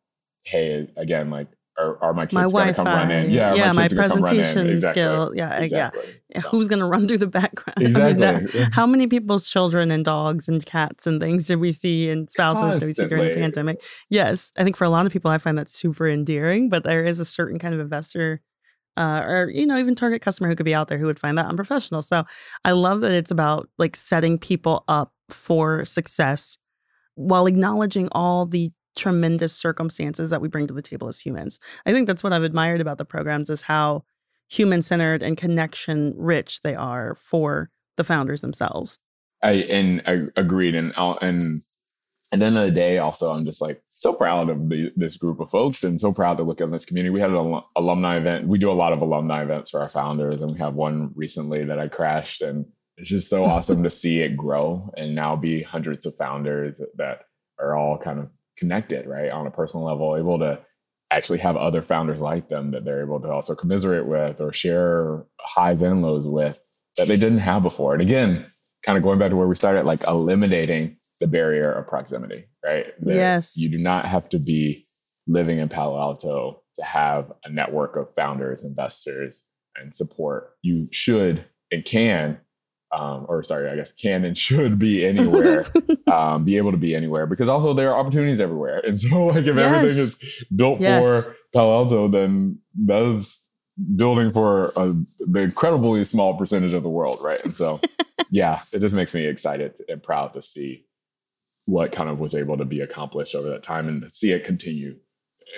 [0.43, 1.47] hey again like
[1.77, 3.31] are, are my kids my gonna come run in?
[3.31, 5.01] Yeah, yeah, my, my presentation exactly.
[5.01, 5.31] skill.
[5.33, 6.01] Yeah, exactly.
[6.29, 6.41] yeah.
[6.41, 6.49] So.
[6.49, 7.81] Who's gonna run through the background?
[7.81, 8.27] Exactly.
[8.27, 11.71] I mean, that, how many people's children and dogs and cats and things did we
[11.71, 12.79] see and spouses Constantly.
[12.79, 13.81] did we see during the pandemic?
[14.09, 16.69] Yes, I think for a lot of people, I find that super endearing.
[16.69, 18.41] But there is a certain kind of investor
[18.97, 21.37] uh, or you know even target customer who could be out there who would find
[21.37, 22.01] that unprofessional.
[22.01, 22.23] So
[22.65, 26.57] i love that it's about like setting people up for success
[27.15, 31.59] while acknowledging all the tremendous circumstances that we bring to the table as humans.
[31.85, 34.03] I think that's what i've admired about the programs is how
[34.49, 38.99] human centered and connection rich they are for the founders themselves.
[39.41, 41.61] I and i agreed and I'll, and
[42.31, 45.17] at the end of the day, also, I'm just like so proud of the, this
[45.17, 47.09] group of folks and so proud to look at this community.
[47.09, 48.47] We had an alumni event.
[48.47, 51.65] We do a lot of alumni events for our founders, and we have one recently
[51.65, 52.65] that I crashed, and
[52.97, 57.25] it's just so awesome to see it grow and now be hundreds of founders that
[57.59, 60.59] are all kind of connected, right, on a personal level, able to
[61.09, 65.25] actually have other founders like them that they're able to also commiserate with or share
[65.41, 66.63] highs and lows with
[66.95, 67.93] that they didn't have before.
[67.93, 68.45] And again,
[68.83, 72.87] kind of going back to where we started, like eliminating the barrier of proximity, right?
[72.99, 73.57] That yes.
[73.57, 74.83] You do not have to be
[75.27, 79.47] living in Palo Alto to have a network of founders, investors,
[79.77, 80.55] and support.
[80.61, 82.39] You should and can,
[82.91, 85.65] um, or sorry, I guess can and should be anywhere,
[86.11, 88.79] um, be able to be anywhere because also there are opportunities everywhere.
[88.79, 89.75] And so, like, if yes.
[89.75, 91.05] everything is built yes.
[91.05, 93.45] for Palo Alto, then that's
[93.95, 97.43] building for a, the incredibly small percentage of the world, right?
[97.45, 97.79] And so,
[98.31, 100.85] yeah, it just makes me excited and proud to see
[101.65, 104.97] what kind of was able to be accomplished over that time and see it continue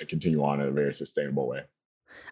[0.02, 1.62] uh, continue on in a very sustainable way.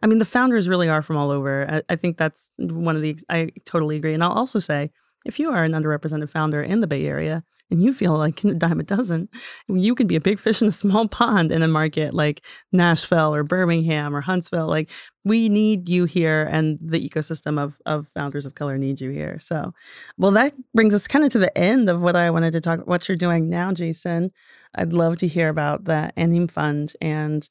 [0.01, 1.69] I mean, the founders really are from all over.
[1.69, 3.17] I, I think that's one of the.
[3.29, 4.91] I totally agree, and I'll also say,
[5.25, 8.53] if you are an underrepresented founder in the Bay Area, and you feel like a
[8.53, 9.29] dime a dozen,
[9.67, 13.33] you can be a big fish in a small pond in a market like Nashville
[13.33, 14.67] or Birmingham or Huntsville.
[14.67, 14.91] Like
[15.23, 19.39] we need you here, and the ecosystem of of founders of color needs you here.
[19.39, 19.73] So,
[20.17, 22.81] well, that brings us kind of to the end of what I wanted to talk.
[22.85, 24.31] What you're doing now, Jason.
[24.75, 27.49] I'd love to hear about the Anim Fund and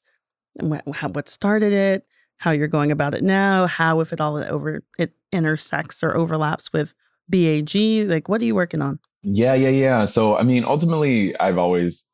[0.59, 0.83] what,
[1.15, 2.05] what started it,
[2.39, 6.73] how you're going about it now, how if it all over it intersects or overlaps
[6.73, 6.93] with
[7.29, 8.09] BAG.
[8.09, 8.99] Like, what are you working on?
[9.23, 10.05] Yeah, yeah, yeah.
[10.05, 12.05] So, I mean, ultimately, I've always,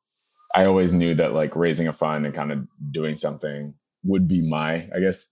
[0.56, 4.42] I always knew that like raising a fund and kind of doing something would be
[4.42, 5.32] my, I guess,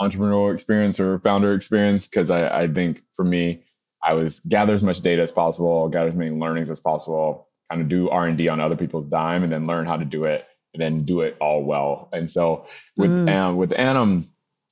[0.00, 2.08] entrepreneurial experience or founder experience.
[2.08, 3.64] Cause I, I think for me,
[4.04, 7.80] I was gather as much data as possible, gather as many learnings as possible, kind
[7.80, 10.24] of do R and D on other people's dime, and then learn how to do
[10.24, 12.10] it, and then do it all well.
[12.12, 13.34] And so with mm.
[13.34, 14.22] um, with Anim,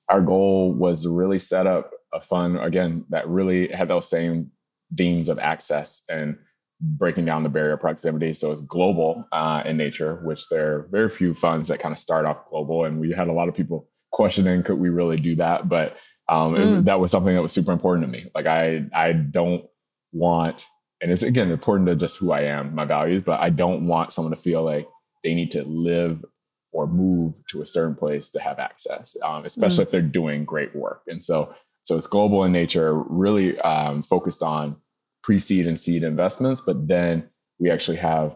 [0.08, 4.50] our goal was to really set up a fund again that really had those same
[4.96, 6.36] themes of access and
[6.80, 8.32] breaking down the barrier of proximity.
[8.32, 11.98] So it's global uh, in nature, which there are very few funds that kind of
[11.98, 12.84] start off global.
[12.84, 15.68] And we had a lot of people questioning, could we really do that?
[15.68, 15.96] But
[16.28, 16.78] um, mm.
[16.78, 18.30] it, that was something that was super important to me.
[18.34, 19.64] Like I, I don't
[20.12, 20.66] want,
[21.00, 24.12] and it's again important to just who I am, my values, but I don't want
[24.12, 24.88] someone to feel like
[25.22, 26.24] they need to live
[26.72, 29.86] or move to a certain place to have access, um, especially mm.
[29.86, 31.02] if they're doing great work.
[31.06, 31.54] And so,
[31.84, 34.76] so it's global in nature, really um, focused on
[35.22, 37.28] pre-seed and seed investments, but then
[37.58, 38.34] we actually have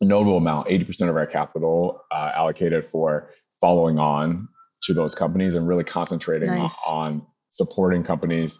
[0.00, 3.30] a notable amount, 80% of our capital uh, allocated for
[3.60, 4.48] following on
[4.82, 6.78] to those companies and really concentrating nice.
[6.88, 8.58] on, supporting companies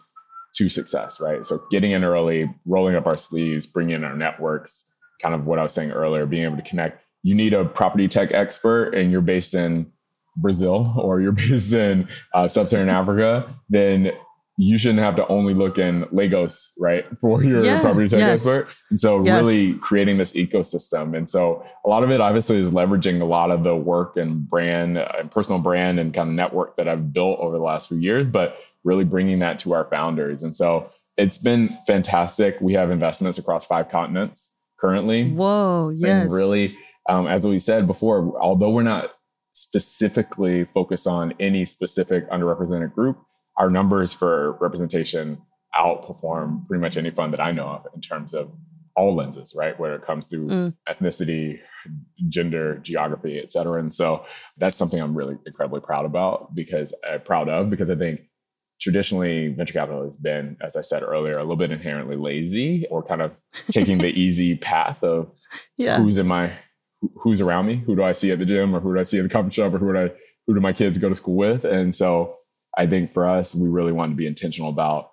[0.55, 1.45] to success, right?
[1.45, 4.85] So getting in early, rolling up our sleeves, bringing in our networks,
[5.21, 7.01] kind of what I was saying earlier, being able to connect.
[7.23, 9.91] You need a property tech expert and you're based in
[10.37, 14.11] Brazil or you're based in uh, sub-Saharan Africa, then
[14.57, 18.45] you shouldn't have to only look in Lagos, right, for your yeah, property tech yes.
[18.45, 18.75] expert.
[18.89, 19.41] And so, yes.
[19.41, 21.15] really creating this ecosystem.
[21.17, 24.49] And so, a lot of it obviously is leveraging a lot of the work and
[24.49, 27.89] brand uh, and personal brand and kind of network that I've built over the last
[27.89, 30.43] few years, but really bringing that to our founders.
[30.43, 30.87] And so,
[31.17, 32.57] it's been fantastic.
[32.61, 35.31] We have investments across five continents currently.
[35.31, 36.23] Whoa, yes.
[36.23, 36.77] And really,
[37.09, 39.11] um, as we said before, although we're not
[39.51, 43.17] specifically focused on any specific underrepresented group,
[43.57, 45.41] our numbers for representation
[45.75, 48.51] outperform pretty much any fund that I know of in terms of
[48.95, 49.77] all lenses, right?
[49.79, 50.73] Where it comes to mm.
[50.87, 51.59] ethnicity,
[52.29, 53.79] gender, geography, et cetera.
[53.79, 54.25] And so
[54.57, 58.21] that's something I'm really incredibly proud about because uh, proud of because I think
[58.79, 63.03] traditionally venture capital has been, as I said earlier, a little bit inherently lazy or
[63.03, 63.37] kind of
[63.69, 65.31] taking the easy path of
[65.77, 65.97] yeah.
[65.97, 66.53] who's in my
[67.17, 69.19] who's around me, who do I see at the gym or who do I see
[69.19, 70.11] at the coffee shop or who do I
[70.47, 71.65] who do my kids go to school with?
[71.65, 72.33] And so
[72.77, 75.11] I think for us, we really want to be intentional about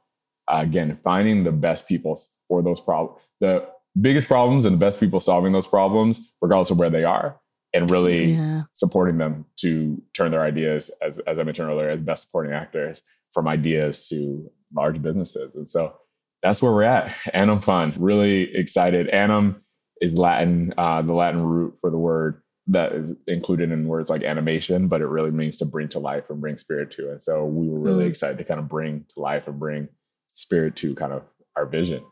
[0.48, 3.66] uh, again finding the best people for those problems, the
[4.00, 7.40] biggest problems, and the best people solving those problems, regardless of where they are,
[7.72, 8.62] and really yeah.
[8.72, 13.02] supporting them to turn their ideas, as as I mentioned earlier, as best supporting actors
[13.32, 15.54] from ideas to large businesses.
[15.54, 15.94] And so
[16.42, 17.14] that's where we're at.
[17.34, 19.08] Anim Fund, really excited.
[19.08, 19.56] Anim
[20.00, 24.22] is Latin, uh, the Latin root for the word that is included in words like
[24.22, 27.10] animation, but it really means to bring to life and bring spirit to.
[27.10, 28.08] And so we were really mm.
[28.08, 29.88] excited to kind of bring to life and bring
[30.28, 31.22] spirit to kind of
[31.56, 32.04] our vision.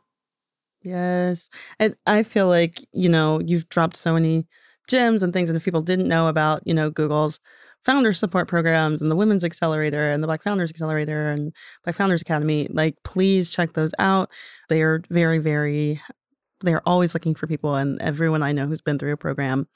[0.82, 1.50] Yes.
[1.78, 4.46] And I feel like, you know, you've dropped so many
[4.88, 7.38] gems and things and if people didn't know about, you know, Google's
[7.84, 12.22] founder support programs and the Women's Accelerator and the Black Founders Accelerator and Black Founders
[12.22, 14.30] Academy, like please check those out.
[14.68, 16.00] They are very, very
[16.60, 17.74] they're always looking for people.
[17.74, 19.66] And everyone I know who's been through a program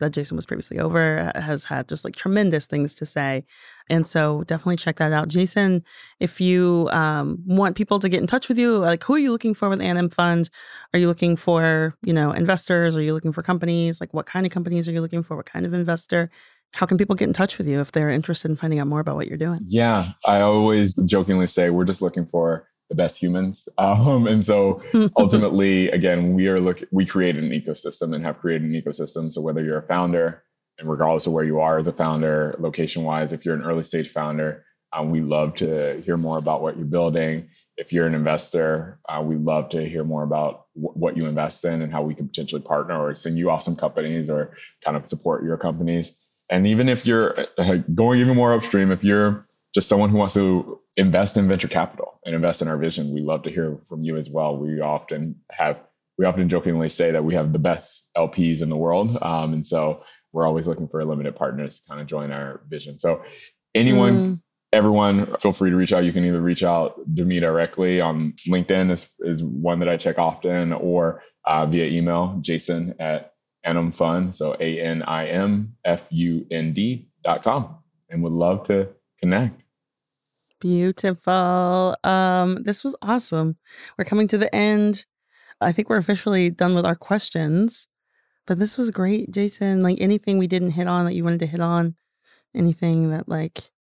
[0.00, 3.44] that Jason was previously over has had just like tremendous things to say.
[3.88, 5.28] And so definitely check that out.
[5.28, 5.84] Jason,
[6.20, 9.32] if you um, want people to get in touch with you, like who are you
[9.32, 10.50] looking for with Anim Fund?
[10.92, 12.96] Are you looking for, you know, investors?
[12.96, 14.00] Are you looking for companies?
[14.00, 15.36] Like what kind of companies are you looking for?
[15.36, 16.30] What kind of investor?
[16.74, 19.00] How can people get in touch with you if they're interested in finding out more
[19.00, 19.60] about what you're doing?
[19.66, 23.68] Yeah, I always jokingly say we're just looking for the best humans.
[23.78, 24.82] Um, and so
[25.16, 29.32] ultimately, again, we are look we created an ecosystem and have created an ecosystem.
[29.32, 30.44] So whether you're a founder,
[30.78, 33.82] and regardless of where you are as a founder, location wise, if you're an early
[33.82, 37.48] stage founder, um, we love to hear more about what you're building.
[37.76, 41.64] If you're an investor, uh, we love to hear more about w- what you invest
[41.64, 45.08] in and how we can potentially partner or send you awesome companies or kind of
[45.08, 46.18] support your companies.
[46.50, 50.34] And even if you're uh, going even more upstream, if you're just someone who wants
[50.34, 54.02] to invest in venture capital and invest in our vision, we love to hear from
[54.04, 54.56] you as well.
[54.56, 55.78] We often have,
[56.18, 59.16] we often jokingly say that we have the best LPs in the world.
[59.22, 62.98] Um, and so we're always looking for limited partners to kind of join our vision.
[62.98, 63.22] So
[63.74, 64.40] anyone, mm.
[64.72, 66.04] everyone, feel free to reach out.
[66.04, 69.96] You can either reach out to me directly on LinkedIn is, is one that I
[69.96, 73.32] check often or uh, via email, jason at
[73.64, 74.36] Anim Fund.
[74.36, 75.08] So A-N-I-M-F-U-N-D
[77.24, 77.76] dot com
[78.10, 78.88] and would love to
[79.20, 79.61] connect.
[80.62, 81.96] Beautiful.
[82.04, 83.56] Um, this was awesome.
[83.98, 85.06] We're coming to the end.
[85.60, 87.88] I think we're officially done with our questions.
[88.46, 89.80] But this was great, Jason.
[89.80, 91.96] Like anything we didn't hit on that you wanted to hit on,
[92.54, 93.72] anything that like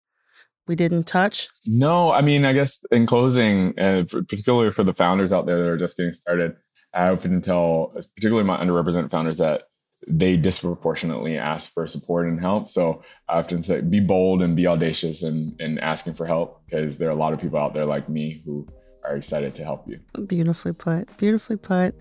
[0.66, 1.48] we didn't touch?
[1.66, 5.68] No, I mean, I guess in closing, uh, particularly for the founders out there that
[5.68, 6.56] are just getting started,
[6.94, 9.64] I often tell, particularly my underrepresented founders, that
[10.08, 12.68] they disproportionately ask for support and help.
[12.68, 16.98] So I often say, be bold and be audacious in, in asking for help because
[16.98, 18.66] there are a lot of people out there like me who
[19.04, 20.00] are excited to help you.
[20.26, 21.14] Beautifully put.
[21.18, 21.94] Beautifully put.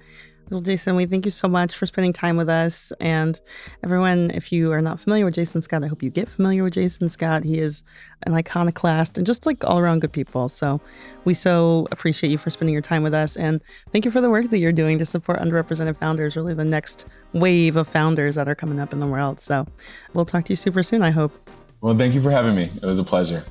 [0.49, 2.91] Well, Jason, we thank you so much for spending time with us.
[2.99, 3.39] And
[3.83, 6.73] everyone, if you are not familiar with Jason Scott, I hope you get familiar with
[6.73, 7.43] Jason Scott.
[7.43, 7.83] He is
[8.23, 10.49] an iconoclast and just like all around good people.
[10.49, 10.81] So
[11.23, 13.37] we so appreciate you for spending your time with us.
[13.37, 16.65] And thank you for the work that you're doing to support underrepresented founders, really the
[16.65, 19.39] next wave of founders that are coming up in the world.
[19.39, 19.67] So
[20.15, 21.31] we'll talk to you super soon, I hope.
[21.79, 22.71] Well, thank you for having me.
[22.81, 23.43] It was a pleasure.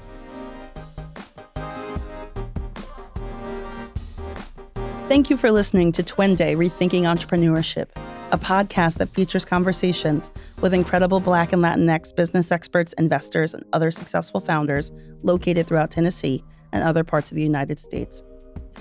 [5.08, 7.86] Thank you for listening to Twende Rethinking Entrepreneurship,
[8.30, 10.28] a podcast that features conversations
[10.60, 14.92] with incredible Black and Latinx business experts, investors, and other successful founders
[15.22, 18.22] located throughout Tennessee and other parts of the United States.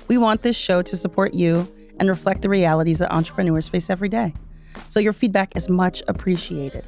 [0.10, 1.66] We want this show to support you
[1.98, 4.34] and reflect the realities that entrepreneurs face every day.
[4.90, 6.84] So your feedback is much appreciated.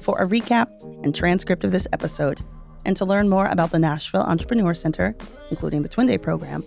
[0.00, 0.68] For a recap
[1.04, 2.40] and transcript of this episode,
[2.86, 5.14] and to learn more about the Nashville Entrepreneur Center,
[5.50, 6.64] including the Twende program,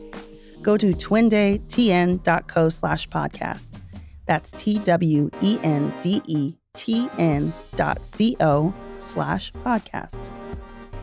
[0.66, 3.80] go to twendetn.co slash podcast.
[4.26, 10.30] That's T W E N D E T N dot C O slash podcast.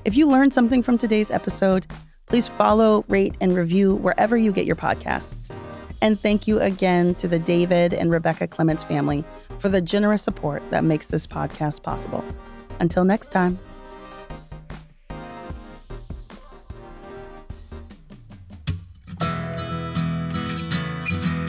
[0.05, 1.87] If you learned something from today's episode,
[2.27, 5.55] please follow, rate, and review wherever you get your podcasts.
[6.01, 9.25] And thank you again to the David and Rebecca Clements family
[9.61, 12.25] for the generous support that makes this podcast possible.
[12.81, 13.61] Until next time.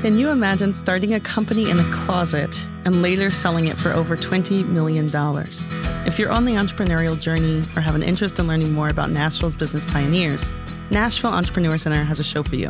[0.04, 4.18] Can you imagine starting a company in a closet and later selling it for over
[4.18, 5.10] $20 million?
[6.06, 9.56] If you're on the entrepreneurial journey or have an interest in learning more about Nashville's
[9.56, 10.46] business pioneers,
[10.90, 12.70] Nashville Entrepreneur Center has a show for you.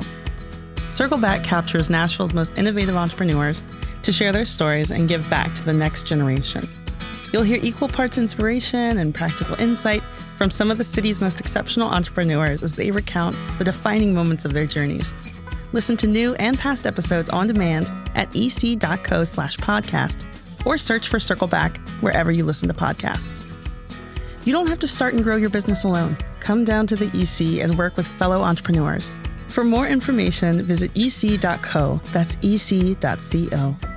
[0.90, 3.64] Circle Back captures Nashville's most innovative entrepreneurs
[4.04, 6.68] to share their stories and give back to the next generation.
[7.32, 10.04] You'll hear equal parts inspiration and practical insight
[10.38, 14.54] from some of the city's most exceptional entrepreneurs as they recount the defining moments of
[14.54, 15.12] their journeys
[15.74, 20.24] Listen to new and past episodes on demand at ec.co slash podcast
[20.66, 23.50] or search for Circle Back wherever you listen to podcasts.
[24.46, 26.18] You don't have to start and grow your business alone.
[26.40, 29.12] Come down to the EC and work with fellow entrepreneurs.
[29.48, 32.02] For more information, visit ec.co.
[32.12, 33.93] That's ec.co.